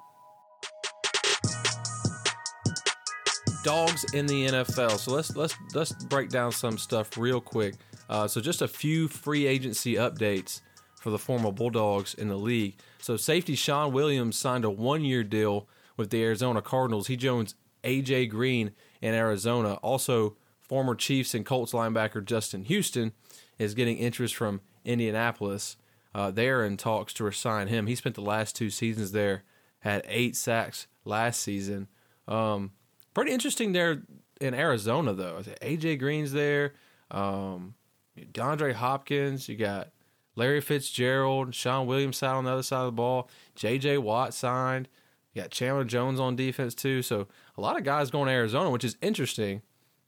Dogs 3.65 4.05
in 4.13 4.27
the 4.27 4.47
NFL. 4.47 4.99
So 4.99 5.13
let's 5.13 5.37
let's 5.37 5.55
let's 5.75 5.93
break 6.05 6.31
down 6.31 6.53
some 6.53 6.79
stuff 6.79 7.17
real 7.17 7.41
quick. 7.41 7.77
Uh, 8.09 8.27
so 8.27 8.41
just 8.41 8.61
a 8.61 8.69
few 8.69 9.09
free 9.09 9.47
agency 9.47 9.95
updates 9.95 10.61
for 11.03 11.11
the 11.11 11.19
former 11.19 11.51
Bulldogs 11.51 12.15
in 12.15 12.29
the 12.29 12.37
league. 12.37 12.77
So 13.01 13.17
safety 13.17 13.57
Sean 13.57 13.93
Williams 13.93 14.39
signed 14.39 14.65
a 14.65 14.71
one-year 14.71 15.25
deal 15.25 15.69
with 15.97 16.11
the 16.11 16.23
Arizona 16.23 16.63
Cardinals. 16.63 17.09
He 17.09 17.17
joins 17.17 17.57
AJ 17.83 18.31
Green 18.31 18.71
in 19.01 19.13
Arizona. 19.13 19.75
Also, 19.83 20.37
former 20.61 20.95
Chiefs 20.95 21.35
and 21.35 21.45
Colts 21.45 21.73
linebacker 21.73 22.25
Justin 22.25 22.65
Houston 22.65 23.13
is 23.59 23.75
getting 23.75 23.99
interest 23.99 24.37
from 24.37 24.61
Indianapolis. 24.85 25.77
Uh, 26.15 26.31
they're 26.31 26.65
in 26.65 26.77
talks 26.77 27.13
to 27.15 27.25
resign 27.25 27.67
him. 27.67 27.89
He 27.89 27.97
spent 27.97 28.15
the 28.15 28.21
last 28.21 28.55
two 28.55 28.71
seasons 28.71 29.11
there, 29.11 29.43
had 29.81 30.05
eight 30.07 30.37
sacks 30.37 30.87
last 31.05 31.41
season. 31.41 31.89
Um, 32.29 32.71
pretty 33.13 33.33
interesting 33.33 33.73
there 33.73 34.03
in 34.41 34.55
Arizona, 34.55 35.15
though. 35.15 35.43
AJ 35.63 35.99
Green's 35.99 36.33
there. 36.33 36.75
Um, 37.11 37.75
DeAndre 38.17 38.75
Hopkins. 38.75 39.49
You 39.49 39.57
got 39.57 39.89
Larry 40.35 40.61
Fitzgerald, 40.61 41.55
Sean 41.55 41.87
Williams 41.87 42.19
sat 42.19 42.35
on 42.35 42.45
the 42.45 42.53
other 42.53 42.63
side 42.63 42.81
of 42.81 42.87
the 42.87 42.93
ball. 42.93 43.29
J.J. 43.55 43.99
Watt 43.99 44.33
signed. 44.33 44.89
You 45.33 45.43
got 45.43 45.51
Chandler 45.51 45.85
Jones 45.85 46.21
on 46.21 46.37
defense 46.37 46.75
too. 46.75 47.03
So 47.03 47.29
a 47.57 47.61
lot 47.61 47.77
of 47.77 47.85
guys 47.85 48.11
going 48.11 48.27
to 48.27 48.33
Arizona, 48.33 48.71
which 48.71 48.85
is 48.85 48.97
interesting. 49.01 49.63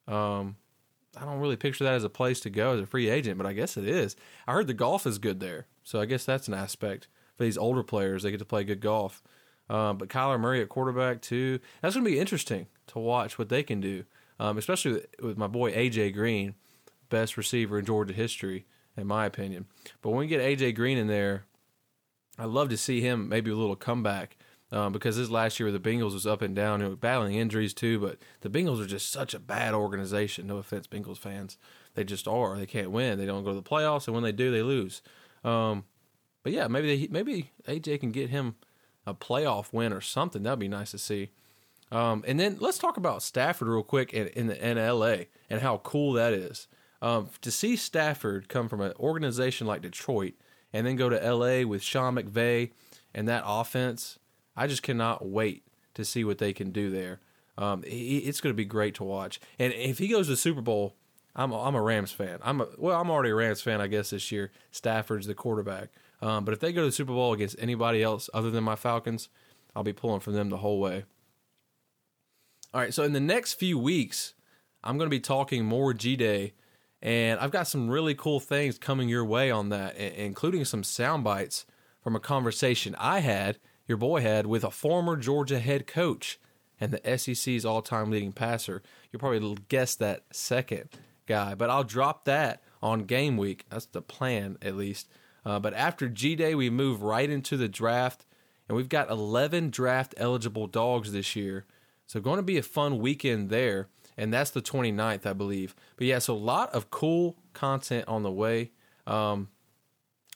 Um, 0.07 0.57
I 1.17 1.25
don't 1.25 1.41
really 1.41 1.57
picture 1.57 1.85
that 1.85 1.95
as 1.95 2.05
a 2.05 2.11
place 2.11 2.41
to 2.41 2.51
go 2.51 2.75
as 2.75 2.81
a 2.81 2.87
free 2.87 3.09
agent, 3.09 3.39
but 3.39 3.47
I 3.47 3.53
guess 3.53 3.77
it 3.77 3.87
is. 3.87 4.17
I 4.47 4.53
heard 4.53 4.67
the 4.67 4.75
golf 4.75 5.07
is 5.07 5.19
good 5.19 5.41
there, 5.41 5.67
so 5.83 6.01
I 6.01 6.07
guess 6.07 6.25
that's 6.25 6.49
an 6.49 6.55
aspect 6.55 7.09
for 7.37 7.45
these 7.45 7.59
older 7.59 7.83
players. 7.83 8.23
They 8.23 8.31
get 8.31 8.39
to 8.39 8.45
play 8.45 8.65
good 8.65 8.81
golf. 8.81 9.23
Um, 9.71 9.97
but 9.97 10.09
Kyler 10.09 10.39
Murray 10.39 10.61
at 10.61 10.69
quarterback 10.69 11.23
too. 11.23 11.59
That's 11.81 11.95
going 11.95 12.05
to 12.05 12.11
be 12.11 12.19
interesting 12.19 12.67
to 12.89 12.99
watch 12.99 13.39
what 13.39 13.49
they 13.49 13.63
can 13.63 13.81
do, 13.81 14.05
um, 14.39 14.59
especially 14.59 14.93
with, 14.93 15.07
with 15.23 15.39
my 15.39 15.47
boy 15.47 15.73
AJ 15.73 16.13
Green, 16.13 16.55
best 17.09 17.37
receiver 17.37 17.79
in 17.79 17.87
Georgia 17.87 18.13
history 18.13 18.67
in 18.97 19.07
my 19.07 19.27
opinion. 19.27 19.67
But 20.03 20.11
when 20.11 20.19
we 20.19 20.27
get 20.27 20.41
AJ 20.41 20.75
Green 20.77 20.99
in 20.99 21.07
there, 21.07 21.45
I'd 22.39 22.47
love 22.47 22.69
to 22.71 22.77
see 22.77 23.01
him 23.01 23.29
maybe 23.29 23.51
a 23.51 23.57
little 23.57 23.77
comeback 23.77 24.37
um, 24.73 24.93
because 24.93 25.17
this 25.17 25.31
last 25.31 25.61
year 25.61 25.71
with 25.71 25.81
the 25.81 25.91
Bengals 25.91 26.15
was 26.15 26.27
up 26.27 26.43
and 26.43 26.55
down, 26.55 26.81
you 26.81 26.89
know, 26.89 26.97
battling 26.97 27.35
injuries 27.35 27.75
too. 27.75 27.99
But 27.99 28.19
the 28.41 28.51
Bengals 28.51 28.83
are 28.83 28.87
just 28.87 29.11
such 29.11 29.35
a 29.35 29.39
bad 29.39 29.75
organization. 29.75 30.47
No 30.47 30.57
offense, 30.57 30.87
Bengals 30.87 31.19
fans, 31.19 31.57
they 31.95 32.05
just 32.05 32.27
are. 32.27 32.57
They 32.57 32.67
can't 32.67 32.91
win. 32.91 33.19
They 33.19 33.27
don't 33.27 33.45
go 33.45 33.51
to 33.51 33.57
the 33.57 33.63
playoffs, 33.63 34.07
and 34.07 34.15
when 34.15 34.25
they 34.25 34.33
do, 34.33 34.51
they 34.51 34.63
lose. 34.63 35.01
Um, 35.45 35.85
but 36.43 36.53
yeah, 36.53 36.67
maybe 36.67 36.97
they, 36.97 37.09
maybe 37.09 37.51
AJ 37.69 38.01
can 38.01 38.11
get 38.11 38.31
him 38.31 38.57
a 39.07 39.15
playoff 39.15 39.73
win 39.73 39.93
or 39.93 40.01
something. 40.01 40.43
That'd 40.43 40.59
be 40.59 40.69
nice 40.69 40.91
to 40.93 40.99
see. 40.99 41.31
Um, 41.93 42.25
and 42.27 42.41
then 42.41 42.57
let's 42.61 42.79
talk 42.79 42.97
about 42.97 43.23
Stafford 43.23 43.69
real 43.69 43.83
quick 43.83 44.13
in, 44.13 44.29
in, 44.29 44.47
the, 44.49 44.57
NLA 44.57 45.27
and 45.49 45.61
how 45.61 45.79
cool 45.79 46.13
that 46.15 46.33
is. 46.33 46.67
Um, 47.05 47.29
to 47.43 47.51
see 47.51 47.77
Stafford 47.77 48.49
come 48.49 48.69
from 48.69 48.81
an 48.81 48.95
organization 48.99 49.67
like 49.67 49.83
Detroit 49.83 50.35
and 50.73 50.87
then 50.87 50.97
go 50.97 51.11
to 51.11 51.17
LA 51.17 51.67
with 51.67 51.83
Sean 51.83 52.15
McVay 52.15 52.71
and 53.15 53.29
that 53.29 53.45
offense 53.47 54.19
I 54.57 54.67
just 54.67 54.83
cannot 54.83 55.27
wait 55.27 55.65
to 55.95 56.05
see 56.05 56.25
what 56.25 56.39
they 56.39 56.53
can 56.53 56.71
do 56.71 56.91
there. 56.91 57.21
Um, 57.59 57.83
it's 57.87 58.41
going 58.41 58.53
to 58.53 58.57
be 58.57 58.65
great 58.65 58.95
to 58.97 59.05
watch. 59.05 59.41
And 59.59 59.73
if 59.73 59.99
he 59.99 60.09
goes 60.09 60.27
to 60.27 60.33
the 60.33 60.37
Super 60.37 60.61
Bowl, 60.61 60.95
I'm 61.37 61.53
a, 61.53 61.63
I'm 61.63 61.75
a 61.75 61.83
Rams 61.83 62.13
fan. 62.13 62.39
I'm 62.43 62.61
a, 62.61 62.69
well, 62.79 63.01
I'm 63.01 63.11
already 63.11 63.31
a 63.31 63.35
Rams 63.35 63.61
fan, 63.61 63.81
I 63.81 63.87
guess 63.87 64.11
this 64.11 64.33
year. 64.33 64.51
Stafford's 64.71 65.27
the 65.27 65.35
quarterback. 65.35 65.91
Um, 66.23 66.45
but 66.45 66.53
if 66.53 66.61
they 66.61 66.73
go 66.73 66.83
to 66.83 66.87
the 66.87 66.93
Super 66.93 67.13
Bowl 67.13 67.33
against 67.33 67.57
anybody 67.59 68.03
else 68.03 68.31
other 68.33 68.51
than 68.51 68.65
my 68.65 68.77
Falcons, 68.77 69.29
I'll 69.75 69.83
be 69.83 69.93
pulling 69.93 70.21
for 70.21 70.31
them 70.31 70.49
the 70.49 70.59
whole 70.59 70.81
way. 70.81 71.05
All 72.73 72.81
right, 72.81 72.95
so 72.95 73.03
in 73.03 73.13
the 73.13 73.21
next 73.21 73.55
few 73.55 73.79
weeks, 73.79 74.35
I'm 74.83 74.97
going 74.97 75.07
to 75.07 75.15
be 75.15 75.21
talking 75.21 75.65
more 75.65 75.95
G 75.95 76.17
Day, 76.17 76.55
and 77.05 77.39
I've 77.39 77.53
got 77.53 77.69
some 77.69 77.89
really 77.89 78.15
cool 78.15 78.41
things 78.41 78.79
coming 78.79 79.09
your 79.09 79.25
way 79.25 79.51
on 79.51 79.69
that, 79.69 79.97
including 79.97 80.65
some 80.65 80.83
sound 80.83 81.23
bites 81.23 81.67
from 82.03 82.17
a 82.17 82.21
conversation 82.21 82.97
I 82.99 83.21
had 83.21 83.59
your 83.87 83.99
boy 83.99 84.23
had 84.23 84.47
with 84.47 84.65
a 84.65 84.71
former 84.71 85.17
Georgia 85.17 85.59
head 85.59 85.87
coach 85.87 86.41
and 86.81 86.93
the 86.93 87.19
SEC's 87.19 87.65
all 87.65 87.83
time 87.83 88.11
leading 88.11 88.33
passer. 88.33 88.83
You'll 89.13 89.21
probably 89.21 89.57
guess 89.69 89.95
that 89.97 90.25
second 90.33 90.89
guy, 91.27 91.55
but 91.55 91.71
I'll 91.71 91.85
drop 91.85 92.25
that 92.25 92.63
on 92.83 93.05
game 93.05 93.37
week. 93.37 93.67
That's 93.69 93.87
the 93.87 94.03
plan, 94.03 94.57
at 94.63 94.77
least. 94.77 95.09
Uh, 95.45 95.59
but 95.59 95.75
after 95.75 96.09
G 96.09 96.35
Day, 96.35 96.55
we 96.55 96.71
move 96.71 97.03
right 97.03 97.29
into 97.29 97.57
the 97.57 97.69
draft, 97.69 98.25
and 98.69 98.77
we've 98.77 98.89
got 98.89 99.11
11 99.11 99.71
draft 99.71 100.15
eligible 100.17 100.67
dogs 100.67 101.13
this 101.13 101.37
year. 101.37 101.67
So, 102.07 102.21
going 102.21 102.39
to 102.39 102.43
be 102.43 102.59
a 102.59 102.63
fun 102.63 102.99
weekend 102.99 103.51
there, 103.51 103.89
and 104.17 104.33
that's 104.33 104.51
the 104.51 104.63
29th, 104.63 105.27
I 105.27 105.33
believe. 105.33 105.75
But 105.97 106.07
yeah, 106.07 106.19
so 106.19 106.35
a 106.35 106.37
lot 106.37 106.73
of 106.75 106.91
cool 106.91 107.37
content 107.53 108.07
on 108.09 108.23
the 108.23 108.31
way. 108.31 108.73
Um, 109.07 109.49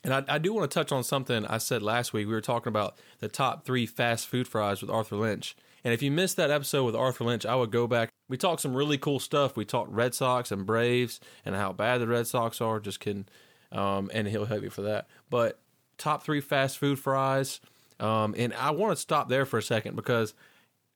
and 0.05 0.15
I, 0.15 0.25
I 0.29 0.39
do 0.39 0.53
want 0.53 0.71
to 0.71 0.75
touch 0.75 0.93
on 0.93 1.03
something 1.03 1.47
I 1.47 1.59
said 1.59 1.83
last 1.83 2.13
week. 2.13 2.27
We 2.27 2.33
were 2.33 2.41
talking 2.41 2.69
about 2.69 2.97
the 3.19 3.29
top 3.29 3.65
three 3.65 3.87
fast 3.87 4.27
food 4.27 4.47
fries 4.47 4.81
with 4.81 4.91
Arthur 4.91 5.17
Lynch. 5.17 5.57
And 5.85 5.95
if 5.95 6.03
you 6.03 6.11
missed 6.11 6.37
that 6.37 6.51
episode 6.51 6.85
with 6.85 6.97
Arthur 6.97 7.25
Lynch, 7.25 7.47
I 7.47 7.55
would 7.55 7.71
go 7.71 7.87
back. 7.87 8.11
We 8.29 8.37
talked 8.37 8.61
some 8.61 8.75
really 8.75 8.99
cool 8.99 9.21
stuff. 9.21 9.57
We 9.57 9.65
talked 9.65 9.91
Red 9.91 10.15
Sox 10.15 10.53
and 10.53 10.67
Braves 10.67 11.21
and 11.45 11.55
how 11.55 11.73
bad 11.73 12.01
the 12.01 12.07
Red 12.07 12.27
Sox 12.27 12.61
are. 12.61 12.81
Just 12.81 13.01
kidding. 13.01 13.27
Um, 13.73 14.11
and 14.13 14.29
he'll 14.29 14.47
help 14.47 14.63
you 14.63 14.71
for 14.71 14.83
that. 14.83 15.09
But 15.31 15.61
top 15.99 16.23
three 16.23 16.41
fast 16.41 16.79
food 16.79 16.99
fries. 16.99 17.61
Um, 18.01 18.35
and 18.37 18.55
I 18.55 18.71
want 18.71 18.93
to 18.93 19.01
stop 19.01 19.29
there 19.29 19.45
for 19.45 19.59
a 19.59 19.63
second 19.63 19.97
because 19.97 20.35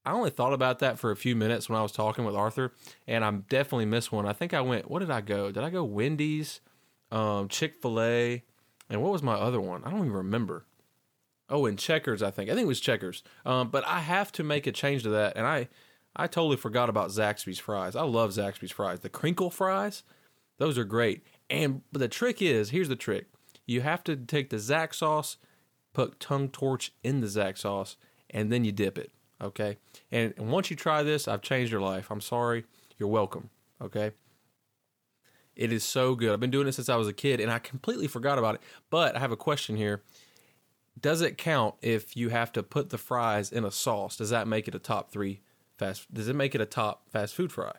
I 0.05 0.13
only 0.13 0.31
thought 0.31 0.53
about 0.53 0.81
that 0.81 0.99
for 0.99 1.11
a 1.11 1.17
few 1.17 1.37
minutes 1.37 1.69
when 1.69 1.79
I 1.79 1.83
was 1.83 1.93
talking 1.93 2.25
with 2.25 2.35
Arthur, 2.35 2.73
and 3.07 3.25
I 3.25 3.31
definitely 3.31 3.87
missed 3.87 4.11
one. 4.11 4.27
I 4.27 4.33
think 4.33 4.53
I 4.53 4.61
went. 4.61 4.91
What 4.91 4.99
did 4.99 5.11
I 5.11 5.21
go? 5.21 5.53
Did 5.53 5.63
I 5.63 5.71
go 5.71 5.85
Wendy's, 5.85 6.61
um, 7.13 7.49
Chick 7.49 7.77
Fil 7.81 8.01
A, 8.01 8.43
and 8.91 9.01
what 9.01 9.13
was 9.13 9.23
my 9.23 9.35
other 9.35 9.61
one? 9.61 9.85
I 9.85 9.91
don't 9.91 10.01
even 10.01 10.13
remember. 10.13 10.65
Oh, 11.49 11.67
and 11.67 11.79
Checkers, 11.79 12.23
I 12.23 12.31
think. 12.31 12.51
I 12.51 12.55
think 12.55 12.65
it 12.65 12.69
was 12.69 12.81
Checkers. 12.81 13.23
Um, 13.45 13.69
but 13.69 13.87
I 13.87 14.01
have 14.01 14.33
to 14.33 14.43
make 14.43 14.67
a 14.67 14.73
change 14.73 15.05
to 15.05 15.11
that, 15.11 15.37
and 15.37 15.47
I 15.47 15.69
I 16.17 16.27
totally 16.27 16.57
forgot 16.57 16.89
about 16.89 17.11
Zaxby's 17.11 17.59
fries. 17.59 17.95
I 17.95 18.03
love 18.03 18.31
Zaxby's 18.31 18.73
fries. 18.73 19.01
The 19.01 19.09
crinkle 19.09 19.51
fries, 19.51 20.03
those 20.59 20.77
are 20.79 20.85
great. 20.85 21.25
And 21.49 21.83
but 21.93 22.01
the 22.01 22.09
trick 22.09 22.43
is, 22.43 22.71
here's 22.71 22.89
the 22.89 22.97
trick: 22.97 23.27
you 23.67 23.83
have 23.83 24.03
to 24.05 24.17
take 24.17 24.51
the 24.51 24.57
Zax 24.57 24.97
sauce, 24.97 25.37
put 25.93 26.19
tongue 26.19 26.49
torch 26.49 26.93
in 27.05 27.21
the 27.21 27.29
Zax 27.29 27.59
sauce, 27.59 27.97
and 28.31 28.51
then 28.51 28.65
you 28.65 28.73
dip 28.73 28.99
it. 28.99 29.13
Okay. 29.43 29.77
And, 30.11 30.33
and 30.37 30.51
once 30.51 30.71
you 30.71 30.77
try 30.77 31.03
this, 31.03 31.27
I've 31.27 31.43
changed 31.43 31.73
your 31.73 31.81
life. 31.81 32.11
I'm 32.11 32.21
sorry. 32.21 32.65
You're 32.99 33.09
welcome. 33.09 33.51
Okay. 33.81 34.13
It 35.57 35.73
is 35.73 35.85
so 35.85 36.15
good. 36.15 36.33
I've 36.33 36.41
been 36.41 36.51
doing 36.51 36.69
it 36.69 36.73
since 36.73 36.89
I 36.89 36.97
was 36.97 37.09
a 37.09 37.13
kid 37.13 37.41
and 37.41 37.51
I 37.51 37.59
completely 37.59 38.07
forgot 38.07 38.39
about 38.39 38.55
it. 38.55 38.63
But 38.89 39.17
I 39.17 39.19
have 39.19 39.33
a 39.33 39.37
question 39.37 39.77
here. 39.77 40.03
Does 41.01 41.21
it 41.21 41.39
count 41.39 41.75
if 41.83 42.17
you 42.17 42.29
have 42.29 42.53
to 42.53 42.63
put 42.63 42.91
the 42.91 42.99
fries 42.99 43.51
in 43.51 43.65
a 43.65 43.71
sauce? 43.71 44.17
Does 44.17 44.31
that 44.31 44.47
make 44.47 44.69
it 44.69 44.75
a 44.75 44.79
top 44.79 45.11
three 45.11 45.41
fast? 45.79 46.13
Does 46.13 46.29
it 46.29 46.37
make 46.37 46.55
it 46.55 46.61
a 46.61 46.67
top 46.67 47.11
fast 47.11 47.35
food 47.35 47.51
fry? 47.51 47.73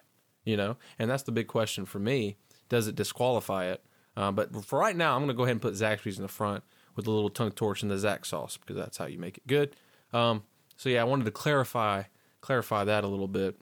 You 0.43 0.57
know, 0.57 0.77
and 0.99 1.09
that's 1.09 1.23
the 1.23 1.31
big 1.31 1.47
question 1.47 1.85
for 1.85 1.99
me. 1.99 2.37
Does 2.67 2.87
it 2.87 2.95
disqualify 2.95 3.65
it? 3.67 3.85
Uh, 4.17 4.31
but 4.31 4.65
for 4.65 4.77
right 4.77 4.95
now, 4.95 5.15
I'm 5.15 5.21
going 5.21 5.29
to 5.29 5.33
go 5.33 5.43
ahead 5.43 5.53
and 5.53 5.61
put 5.61 5.73
Zaxby's 5.73 6.17
in 6.17 6.23
the 6.23 6.27
front 6.27 6.63
with 6.95 7.07
a 7.07 7.11
little 7.11 7.29
tongue 7.29 7.51
torch 7.51 7.81
and 7.81 7.89
the 7.89 7.95
Zax 7.95 8.27
sauce 8.27 8.57
because 8.57 8.75
that's 8.75 8.97
how 8.97 9.05
you 9.05 9.17
make 9.17 9.37
it 9.37 9.47
good. 9.47 9.75
Um, 10.11 10.43
so 10.77 10.89
yeah, 10.89 11.01
I 11.01 11.05
wanted 11.05 11.25
to 11.25 11.31
clarify 11.31 12.03
clarify 12.41 12.83
that 12.83 13.03
a 13.03 13.07
little 13.07 13.27
bit. 13.27 13.59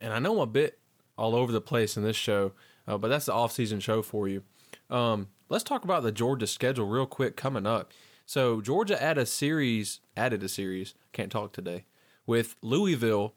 And 0.00 0.12
I 0.12 0.18
know 0.18 0.34
I'm 0.34 0.40
a 0.40 0.46
bit 0.46 0.78
all 1.16 1.34
over 1.34 1.50
the 1.52 1.60
place 1.60 1.96
in 1.96 2.02
this 2.02 2.16
show 2.16 2.52
uh, 2.90 2.98
but 2.98 3.08
that's 3.08 3.26
the 3.26 3.32
off-season 3.32 3.78
show 3.80 4.02
for 4.02 4.28
you. 4.28 4.42
Um, 4.88 5.28
let's 5.48 5.64
talk 5.64 5.84
about 5.84 6.02
the 6.02 6.10
Georgia 6.10 6.46
schedule 6.46 6.86
real 6.86 7.06
quick 7.06 7.36
coming 7.36 7.66
up. 7.66 7.92
So 8.26 8.60
Georgia 8.60 9.00
added 9.00 9.22
a 9.22 9.26
series, 9.26 10.00
added 10.16 10.42
a 10.42 10.48
series. 10.48 10.94
Can't 11.12 11.30
talk 11.30 11.52
today 11.52 11.84
with 12.26 12.56
Louisville 12.62 13.34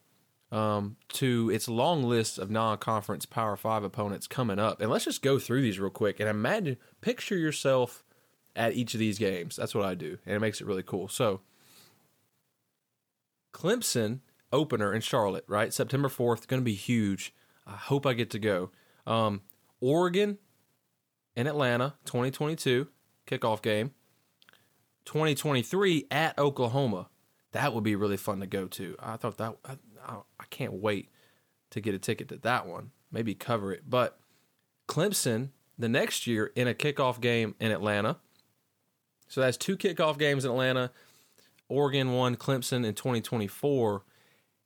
um, 0.50 0.96
to 1.14 1.50
its 1.50 1.68
long 1.68 2.02
list 2.02 2.38
of 2.38 2.50
non-conference 2.50 3.26
Power 3.26 3.56
Five 3.56 3.84
opponents 3.84 4.26
coming 4.26 4.58
up. 4.58 4.80
And 4.80 4.90
let's 4.90 5.04
just 5.04 5.22
go 5.22 5.38
through 5.38 5.62
these 5.62 5.78
real 5.78 5.90
quick 5.90 6.18
and 6.20 6.28
imagine, 6.28 6.76
picture 7.00 7.36
yourself 7.36 8.04
at 8.56 8.74
each 8.74 8.94
of 8.94 9.00
these 9.00 9.18
games. 9.18 9.56
That's 9.56 9.74
what 9.74 9.84
I 9.84 9.94
do, 9.94 10.18
and 10.26 10.34
it 10.34 10.40
makes 10.40 10.60
it 10.60 10.66
really 10.66 10.84
cool. 10.84 11.08
So 11.08 11.40
Clemson 13.54 14.20
opener 14.52 14.92
in 14.92 15.00
Charlotte, 15.00 15.44
right? 15.48 15.72
September 15.72 16.10
fourth, 16.10 16.46
going 16.48 16.60
to 16.60 16.64
be 16.64 16.74
huge. 16.74 17.34
I 17.66 17.76
hope 17.76 18.04
I 18.04 18.12
get 18.12 18.30
to 18.30 18.38
go. 18.38 18.70
Um, 19.06 19.40
Oregon 19.80 20.38
in 21.34 21.46
Atlanta, 21.46 21.94
2022 22.04 22.88
kickoff 23.26 23.62
game. 23.62 23.92
2023 25.06 26.06
at 26.10 26.38
Oklahoma. 26.38 27.08
That 27.52 27.72
would 27.72 27.84
be 27.84 27.94
really 27.94 28.16
fun 28.16 28.40
to 28.40 28.46
go 28.46 28.66
to. 28.66 28.96
I 28.98 29.16
thought 29.16 29.38
that 29.38 29.56
I, 29.64 29.76
I 30.40 30.44
can't 30.50 30.74
wait 30.74 31.10
to 31.70 31.80
get 31.80 31.94
a 31.94 31.98
ticket 31.98 32.28
to 32.28 32.38
that 32.38 32.66
one. 32.66 32.90
Maybe 33.12 33.34
cover 33.34 33.72
it. 33.72 33.82
But 33.88 34.18
Clemson 34.88 35.50
the 35.78 35.88
next 35.88 36.26
year 36.26 36.52
in 36.54 36.68
a 36.68 36.74
kickoff 36.74 37.20
game 37.20 37.54
in 37.60 37.70
Atlanta. 37.70 38.18
So 39.28 39.40
that's 39.40 39.56
two 39.56 39.76
kickoff 39.76 40.18
games 40.18 40.44
in 40.44 40.50
Atlanta. 40.50 40.90
Oregon 41.74 42.12
won 42.12 42.36
Clemson 42.36 42.86
in 42.86 42.94
2024. 42.94 44.04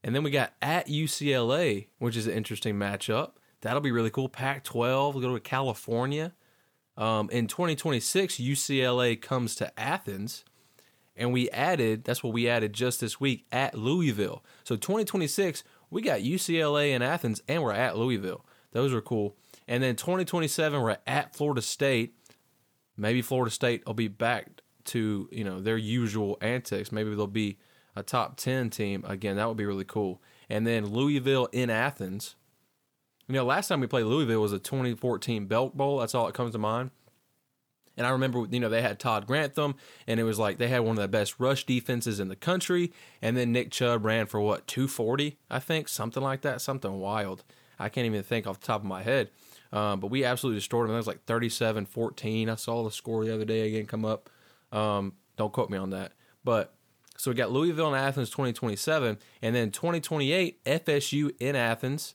And 0.04 0.14
then 0.14 0.22
we 0.22 0.30
got 0.30 0.52
at 0.60 0.86
UCLA, 0.88 1.86
which 1.98 2.16
is 2.16 2.26
an 2.26 2.34
interesting 2.34 2.76
matchup. 2.76 3.32
That'll 3.62 3.80
be 3.80 3.90
really 3.90 4.10
cool. 4.10 4.28
Pac 4.28 4.62
12, 4.64 5.14
we'll 5.14 5.22
go 5.22 5.34
to 5.34 5.40
California. 5.40 6.34
Um, 6.96 7.30
in 7.30 7.46
2026, 7.46 8.36
UCLA 8.36 9.20
comes 9.20 9.54
to 9.56 9.80
Athens. 9.80 10.44
And 11.16 11.32
we 11.32 11.50
added, 11.50 12.04
that's 12.04 12.22
what 12.22 12.32
we 12.32 12.48
added 12.48 12.72
just 12.72 13.00
this 13.00 13.18
week 13.18 13.46
at 13.50 13.74
Louisville. 13.74 14.44
So 14.62 14.76
2026, 14.76 15.64
we 15.90 16.02
got 16.02 16.20
UCLA 16.20 16.94
in 16.94 17.02
Athens 17.02 17.42
and 17.48 17.62
we're 17.62 17.72
at 17.72 17.96
Louisville. 17.96 18.44
Those 18.70 18.92
are 18.92 19.00
cool. 19.00 19.34
And 19.66 19.82
then 19.82 19.96
2027, 19.96 20.80
we're 20.80 20.98
at 21.06 21.34
Florida 21.34 21.62
State. 21.62 22.14
Maybe 22.96 23.22
Florida 23.22 23.50
State 23.50 23.84
will 23.86 23.94
be 23.94 24.08
back 24.08 24.60
to, 24.88 25.28
you 25.32 25.44
know, 25.44 25.60
their 25.60 25.76
usual 25.76 26.38
antics. 26.40 26.92
Maybe 26.92 27.14
they'll 27.14 27.26
be 27.26 27.58
a 27.96 28.02
top 28.02 28.36
10 28.36 28.70
team. 28.70 29.04
Again, 29.06 29.36
that 29.36 29.48
would 29.48 29.56
be 29.56 29.66
really 29.66 29.84
cool. 29.84 30.22
And 30.48 30.66
then 30.66 30.86
Louisville 30.86 31.48
in 31.52 31.70
Athens. 31.70 32.34
You 33.26 33.34
know, 33.34 33.44
last 33.44 33.68
time 33.68 33.80
we 33.80 33.86
played 33.86 34.04
Louisville 34.04 34.40
was 34.40 34.52
a 34.52 34.58
2014 34.58 35.46
Belk 35.46 35.74
Bowl. 35.74 35.98
That's 35.98 36.14
all 36.14 36.26
that 36.26 36.34
comes 36.34 36.52
to 36.52 36.58
mind. 36.58 36.90
And 37.98 38.06
I 38.06 38.10
remember, 38.10 38.46
you 38.48 38.60
know, 38.60 38.68
they 38.68 38.80
had 38.80 39.00
Todd 39.00 39.26
Grantham, 39.26 39.74
and 40.06 40.20
it 40.20 40.22
was 40.22 40.38
like 40.38 40.58
they 40.58 40.68
had 40.68 40.80
one 40.80 40.96
of 40.96 41.02
the 41.02 41.08
best 41.08 41.34
rush 41.40 41.66
defenses 41.66 42.20
in 42.20 42.28
the 42.28 42.36
country. 42.36 42.92
And 43.20 43.36
then 43.36 43.52
Nick 43.52 43.72
Chubb 43.72 44.04
ran 44.04 44.26
for 44.26 44.40
what, 44.40 44.68
240, 44.68 45.36
I 45.50 45.58
think? 45.58 45.88
Something 45.88 46.22
like 46.22 46.42
that. 46.42 46.60
Something 46.60 47.00
wild. 47.00 47.42
I 47.76 47.88
can't 47.88 48.06
even 48.06 48.22
think 48.22 48.46
off 48.46 48.60
the 48.60 48.66
top 48.66 48.82
of 48.82 48.86
my 48.86 49.02
head. 49.02 49.30
Um, 49.72 50.00
but 50.00 50.10
we 50.10 50.24
absolutely 50.24 50.58
destroyed 50.58 50.84
them. 50.84 50.92
That 50.92 50.98
was 50.98 51.06
like 51.06 51.24
37 51.24 51.86
14. 51.86 52.48
I 52.48 52.54
saw 52.54 52.84
the 52.84 52.90
score 52.90 53.24
the 53.24 53.34
other 53.34 53.44
day 53.44 53.66
again 53.66 53.86
come 53.86 54.04
up. 54.04 54.30
Um, 54.72 55.14
don't 55.36 55.52
quote 55.52 55.70
me 55.70 55.78
on 55.78 55.90
that. 55.90 56.12
But 56.44 56.74
so 57.16 57.30
we 57.30 57.34
got 57.34 57.50
Louisville 57.50 57.92
and 57.92 57.96
Athens 57.96 58.30
2027, 58.30 59.18
and 59.42 59.54
then 59.54 59.70
2028, 59.70 60.64
FSU 60.64 61.30
in 61.40 61.56
Athens 61.56 62.14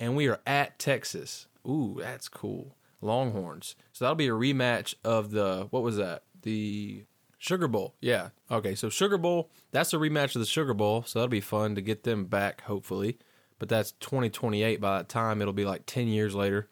and 0.00 0.16
we 0.16 0.26
are 0.26 0.40
at 0.46 0.78
Texas. 0.78 1.46
Ooh, 1.68 1.98
that's 2.00 2.28
cool. 2.28 2.74
Longhorns. 3.02 3.76
So 3.92 4.04
that'll 4.04 4.16
be 4.16 4.28
a 4.28 4.32
rematch 4.32 4.94
of 5.04 5.30
the 5.30 5.68
what 5.70 5.82
was 5.82 5.98
that? 5.98 6.24
The 6.42 7.04
Sugar 7.38 7.68
Bowl, 7.68 7.94
yeah. 8.00 8.30
Okay, 8.50 8.74
so 8.74 8.88
Sugar 8.88 9.18
Bowl, 9.18 9.50
that's 9.70 9.92
a 9.92 9.96
rematch 9.96 10.34
of 10.34 10.40
the 10.40 10.46
Sugar 10.46 10.74
Bowl, 10.74 11.04
so 11.06 11.18
that'll 11.18 11.30
be 11.30 11.40
fun 11.40 11.74
to 11.74 11.80
get 11.82 12.02
them 12.02 12.24
back, 12.24 12.62
hopefully. 12.62 13.18
But 13.58 13.68
that's 13.68 13.92
2028. 13.92 14.80
By 14.80 14.98
that 14.98 15.08
time, 15.08 15.40
it'll 15.40 15.52
be 15.52 15.66
like 15.66 15.84
10 15.86 16.08
years 16.08 16.34
later. 16.34 16.68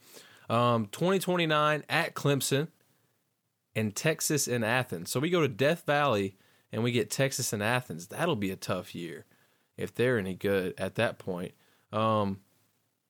Um, 0.48 0.86
2029 0.86 1.84
at 1.88 2.14
Clemson 2.14 2.68
and 3.74 3.94
Texas 3.94 4.48
and 4.48 4.64
Athens. 4.64 5.10
So 5.10 5.20
we 5.20 5.30
go 5.30 5.40
to 5.40 5.48
Death 5.48 5.84
Valley 5.86 6.36
and 6.72 6.82
we 6.82 6.92
get 6.92 7.10
Texas 7.10 7.52
and 7.52 7.62
Athens. 7.62 8.08
That'll 8.08 8.36
be 8.36 8.50
a 8.50 8.56
tough 8.56 8.94
year 8.94 9.26
if 9.76 9.94
they're 9.94 10.18
any 10.18 10.34
good 10.34 10.74
at 10.78 10.96
that 10.96 11.18
point. 11.18 11.52
Um, 11.92 12.40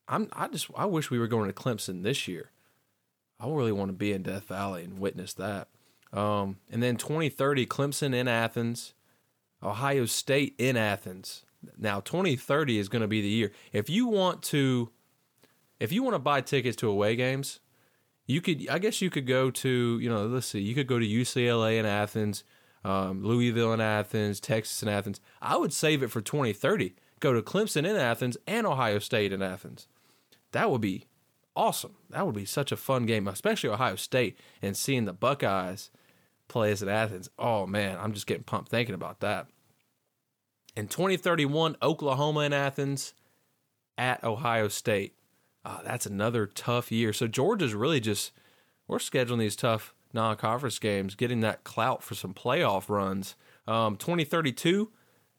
I'm 0.07 0.29
I 0.33 0.49
just 0.49 0.69
I 0.77 0.87
wish 0.87 1.11
we 1.11 1.19
were 1.19 1.27
going 1.27 1.49
to 1.49 1.55
Clemson 1.55 2.03
this 2.03 2.29
year. 2.29 2.51
I 3.41 3.49
really 3.49 3.73
want 3.73 3.91
to 3.91 3.95
be 3.95 4.13
in 4.13 4.23
Death 4.23 4.45
Valley 4.45 4.85
and 4.85 4.99
witness 4.99 5.35
that. 5.35 5.69
Um, 6.13 6.57
and 6.71 6.83
then 6.83 6.97
2030, 6.97 7.67
Clemson 7.67 8.15
in 8.15 8.27
Athens, 8.27 8.95
Ohio 9.63 10.07
State 10.07 10.55
in 10.59 10.77
Athens. 10.77 11.45
Now 11.77 12.01
2030 12.01 12.79
is 12.79 12.89
going 12.89 13.03
to 13.03 13.09
be 13.09 13.21
the 13.21 13.29
year. 13.29 13.53
If 13.73 13.91
you 13.91 14.07
want 14.07 14.43
to, 14.45 14.91
if 15.79 15.93
you 15.93 16.03
want 16.03 16.15
to 16.15 16.21
buy 16.21 16.41
tickets 16.41 16.77
to 16.77 16.89
away 16.89 17.17
games, 17.17 17.61
you 18.29 18.41
could. 18.41 18.69
I 18.69 18.79
guess 18.79 19.03
you 19.03 19.11
could 19.11 19.27
go 19.27 19.51
to 19.51 19.99
you 20.01 20.09
know 20.09 20.27
let's 20.27 20.47
see, 20.47 20.61
you 20.61 20.75
could 20.75 20.87
go 20.87 21.01
to 21.01 21.07
UCLA 21.07 21.79
in 21.79 21.87
Athens, 21.87 22.45
um, 22.85 23.25
Louisville 23.25 23.73
in 23.73 23.81
Athens, 23.81 24.39
Texas 24.39 24.81
in 24.83 24.89
Athens. 24.89 25.21
I 25.43 25.57
would 25.57 25.73
save 25.73 26.05
it 26.05 26.13
for 26.13 26.21
2030. 26.21 26.95
Go 27.19 27.33
to 27.33 27.43
Clemson 27.43 27.79
in 27.79 27.97
Athens 27.97 28.37
and 28.47 28.67
Ohio 28.67 29.01
State 29.01 29.33
in 29.33 29.43
Athens. 29.43 29.89
That 30.53 30.71
would 30.71 30.81
be 30.81 31.07
awesome. 31.57 31.97
That 32.11 32.25
would 32.25 32.37
be 32.37 32.45
such 32.45 32.71
a 32.71 32.77
fun 32.77 33.07
game, 33.07 33.27
especially 33.27 33.71
Ohio 33.71 33.97
State 33.97 34.39
and 34.63 34.77
seeing 34.77 35.07
the 35.07 35.13
Buckeyes 35.13 35.91
play 36.47 36.71
as 36.71 36.83
at 36.83 36.89
Athens. 36.89 37.29
Oh 37.39 37.67
man, 37.67 37.99
I'm 37.99 38.13
just 38.13 38.27
getting 38.27 38.45
pumped 38.45 38.71
thinking 38.71 38.95
about 38.95 39.21
that. 39.21 39.49
In 40.77 40.87
2031, 40.87 41.77
Oklahoma 41.83 42.41
in 42.41 42.53
Athens 42.53 43.15
at 43.97 44.23
Ohio 44.23 44.69
State. 44.69 45.18
Oh, 45.69 45.81
that's 45.85 46.07
another 46.07 46.47
tough 46.47 46.91
year. 46.91 47.13
So 47.13 47.27
Georgia's 47.27 47.75
really 47.75 48.01
just 48.01 48.33
we're 48.87 48.99
scheduling 48.99 49.41
these 49.41 49.55
tough 49.57 49.93
non-conference 50.15 50.79
games, 50.79 51.15
getting 51.15 51.41
that 51.41 51.63
clout 51.63 52.03
for 52.03 52.15
some 52.15 52.33
playoff 52.33 52.89
runs. 52.89 53.35
Um, 53.67 53.97
2032, 53.97 54.91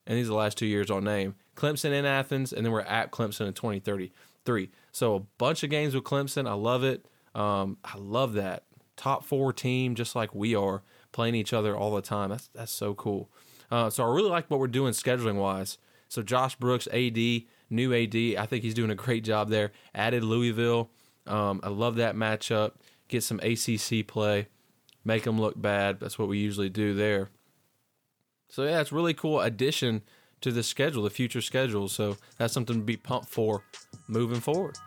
and 0.05 0.17
these 0.17 0.27
are 0.27 0.29
the 0.29 0.36
last 0.36 0.57
two 0.57 0.67
years 0.67 0.91
I'll 0.91 1.01
name. 1.01 1.33
Clemson 1.55 1.91
in 1.91 2.05
Athens, 2.05 2.53
and 2.53 2.63
then 2.63 2.71
we're 2.71 2.81
at 2.81 3.12
Clemson 3.12 3.48
in 3.48 3.53
2033. 3.53 4.69
So 4.91 5.15
a 5.15 5.19
bunch 5.39 5.63
of 5.63 5.71
games 5.71 5.95
with 5.95 6.03
Clemson. 6.03 6.48
I 6.48 6.53
love 6.53 6.83
it. 6.83 7.07
Um, 7.33 7.77
I 7.83 7.98
love 7.98 8.33
that 8.33 8.65
top 8.95 9.24
four 9.24 9.51
team, 9.51 9.95
just 9.95 10.15
like 10.15 10.36
we 10.36 10.53
are 10.53 10.83
playing 11.12 11.33
each 11.33 11.53
other 11.53 11.75
all 11.75 11.95
the 11.95 12.01
time. 12.03 12.29
That's 12.29 12.50
that's 12.53 12.71
so 12.71 12.93
cool. 12.93 13.31
Uh, 13.71 13.89
so 13.89 14.03
I 14.03 14.13
really 14.13 14.29
like 14.29 14.50
what 14.51 14.59
we're 14.59 14.67
doing 14.67 14.93
scheduling 14.93 15.36
wise. 15.36 15.79
So 16.07 16.21
Josh 16.21 16.55
Brooks, 16.55 16.88
AD, 16.91 17.17
new 17.70 17.94
AD, 17.94 18.16
I 18.16 18.46
think 18.46 18.64
he's 18.64 18.74
doing 18.74 18.92
a 18.92 18.96
great 18.96 19.24
job 19.24 19.50
there. 19.50 19.72
Added 19.94 20.24
Louisville. 20.24 20.90
Um, 21.28 21.60
I 21.64 21.70
love 21.70 21.96
that 21.96 22.16
matchup. 22.16 22.74
Get 23.08 23.24
some 23.24 23.40
ACC 23.40 24.06
play, 24.08 24.48
make 25.04 25.24
them 25.24 25.40
look 25.40 25.60
bad. 25.60 26.00
That's 26.00 26.20
what 26.20 26.28
we 26.28 26.38
usually 26.38 26.70
do 26.70 26.94
there. 26.94 27.30
So 28.50 28.64
yeah, 28.64 28.82
it's 28.82 28.92
really 28.92 29.14
cool 29.14 29.40
addition 29.40 30.02
to 30.42 30.52
the 30.52 30.64
schedule, 30.64 31.04
the 31.04 31.10
future 31.10 31.42
schedule. 31.42 31.88
So 31.88 32.18
that's 32.38 32.54
something 32.54 32.76
to 32.78 32.82
be 32.82 32.98
pumped 32.98 33.30
for 33.30 33.64
moving 34.08 34.40
forward. 34.40 34.78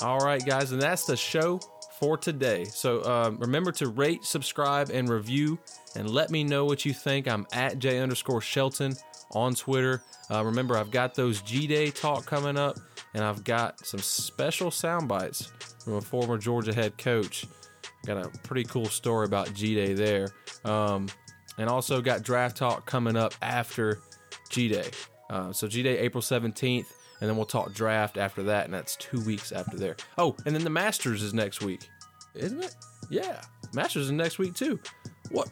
All 0.00 0.18
right, 0.20 0.44
guys, 0.44 0.70
and 0.70 0.80
that's 0.80 1.06
the 1.06 1.16
show 1.16 1.60
for 1.98 2.16
today. 2.16 2.64
So 2.64 3.02
um, 3.04 3.38
remember 3.38 3.72
to 3.72 3.88
rate, 3.88 4.24
subscribe, 4.24 4.90
and 4.90 5.08
review, 5.08 5.58
and 5.96 6.08
let 6.08 6.30
me 6.30 6.44
know 6.44 6.64
what 6.64 6.84
you 6.84 6.92
think. 6.92 7.26
I'm 7.26 7.46
at 7.52 7.78
J 7.78 7.98
underscore 7.98 8.40
Shelton 8.40 8.94
on 9.32 9.54
Twitter. 9.54 10.02
Uh, 10.30 10.44
remember, 10.44 10.76
I've 10.76 10.90
got 10.90 11.14
those 11.14 11.42
G 11.42 11.66
Day 11.66 11.90
talk 11.90 12.26
coming 12.26 12.56
up, 12.56 12.78
and 13.14 13.24
I've 13.24 13.44
got 13.44 13.84
some 13.84 14.00
special 14.00 14.70
sound 14.70 15.08
bites 15.08 15.52
from 15.84 15.94
a 15.94 16.00
former 16.00 16.38
Georgia 16.38 16.74
head 16.74 16.96
coach. 16.98 17.46
Got 18.06 18.24
a 18.24 18.28
pretty 18.40 18.64
cool 18.64 18.86
story 18.86 19.26
about 19.26 19.52
G 19.54 19.74
Day 19.74 19.92
there. 19.92 20.28
Um, 20.64 21.08
and 21.58 21.68
also 21.68 22.00
got 22.00 22.22
draft 22.22 22.56
talk 22.56 22.86
coming 22.86 23.16
up 23.16 23.34
after 23.42 23.98
G 24.48 24.68
Day. 24.68 24.90
Uh, 25.28 25.52
so 25.52 25.66
G 25.66 25.82
Day, 25.82 25.98
April 25.98 26.22
17th 26.22 26.86
and 27.20 27.28
then 27.28 27.36
we'll 27.36 27.46
talk 27.46 27.72
draft 27.72 28.16
after 28.16 28.42
that, 28.44 28.64
and 28.64 28.74
that's 28.74 28.96
two 28.96 29.20
weeks 29.22 29.52
after 29.52 29.76
there. 29.76 29.96
Oh, 30.16 30.36
and 30.46 30.54
then 30.54 30.64
the 30.64 30.70
Masters 30.70 31.22
is 31.22 31.34
next 31.34 31.62
week, 31.62 31.88
isn't 32.34 32.62
it? 32.62 32.74
Yeah, 33.10 33.40
Masters 33.72 34.06
is 34.06 34.12
next 34.12 34.38
week 34.38 34.54
too. 34.54 34.78
What 35.30 35.50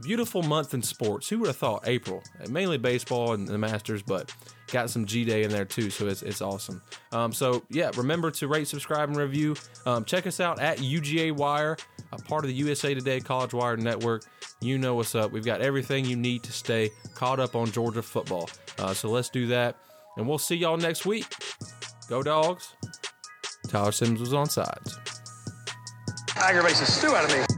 beautiful 0.00 0.42
month 0.42 0.74
in 0.74 0.82
sports. 0.82 1.28
Who 1.28 1.38
would 1.40 1.48
have 1.48 1.56
thought 1.56 1.86
April? 1.86 2.22
Mainly 2.48 2.78
baseball 2.78 3.32
and 3.32 3.46
the 3.46 3.58
Masters, 3.58 4.02
but 4.02 4.32
got 4.70 4.90
some 4.90 5.04
G 5.04 5.24
Day 5.24 5.44
in 5.44 5.50
there 5.50 5.64
too, 5.64 5.90
so 5.90 6.06
it's, 6.06 6.22
it's 6.22 6.42
awesome. 6.42 6.82
Um, 7.12 7.32
so 7.32 7.62
yeah, 7.70 7.90
remember 7.96 8.30
to 8.32 8.48
rate, 8.48 8.68
subscribe, 8.68 9.08
and 9.08 9.16
review. 9.16 9.56
Um, 9.86 10.04
check 10.04 10.26
us 10.26 10.40
out 10.40 10.60
at 10.60 10.78
UGA 10.78 11.32
Wire, 11.32 11.76
a 12.12 12.16
part 12.18 12.44
of 12.44 12.48
the 12.48 12.54
USA 12.54 12.94
Today 12.94 13.20
College 13.20 13.54
Wire 13.54 13.76
Network. 13.76 14.24
You 14.60 14.78
know 14.78 14.94
what's 14.94 15.14
up. 15.14 15.30
We've 15.30 15.44
got 15.44 15.60
everything 15.60 16.04
you 16.04 16.16
need 16.16 16.42
to 16.44 16.52
stay 16.52 16.90
caught 17.14 17.40
up 17.40 17.54
on 17.54 17.70
Georgia 17.70 18.02
football. 18.02 18.48
Uh, 18.78 18.94
so 18.94 19.08
let's 19.08 19.28
do 19.28 19.46
that. 19.48 19.76
And 20.16 20.28
we'll 20.28 20.38
see 20.38 20.56
y'all 20.56 20.76
next 20.76 21.06
week. 21.06 21.26
Go 22.08 22.22
dogs. 22.22 22.74
Tyler 23.68 23.92
Sims 23.92 24.20
was 24.20 24.34
on 24.34 24.48
sides. 24.48 24.98
Aggravates 26.36 26.80
the 26.80 26.86
stew 26.86 27.14
out 27.14 27.24
of 27.24 27.30
me. 27.30 27.53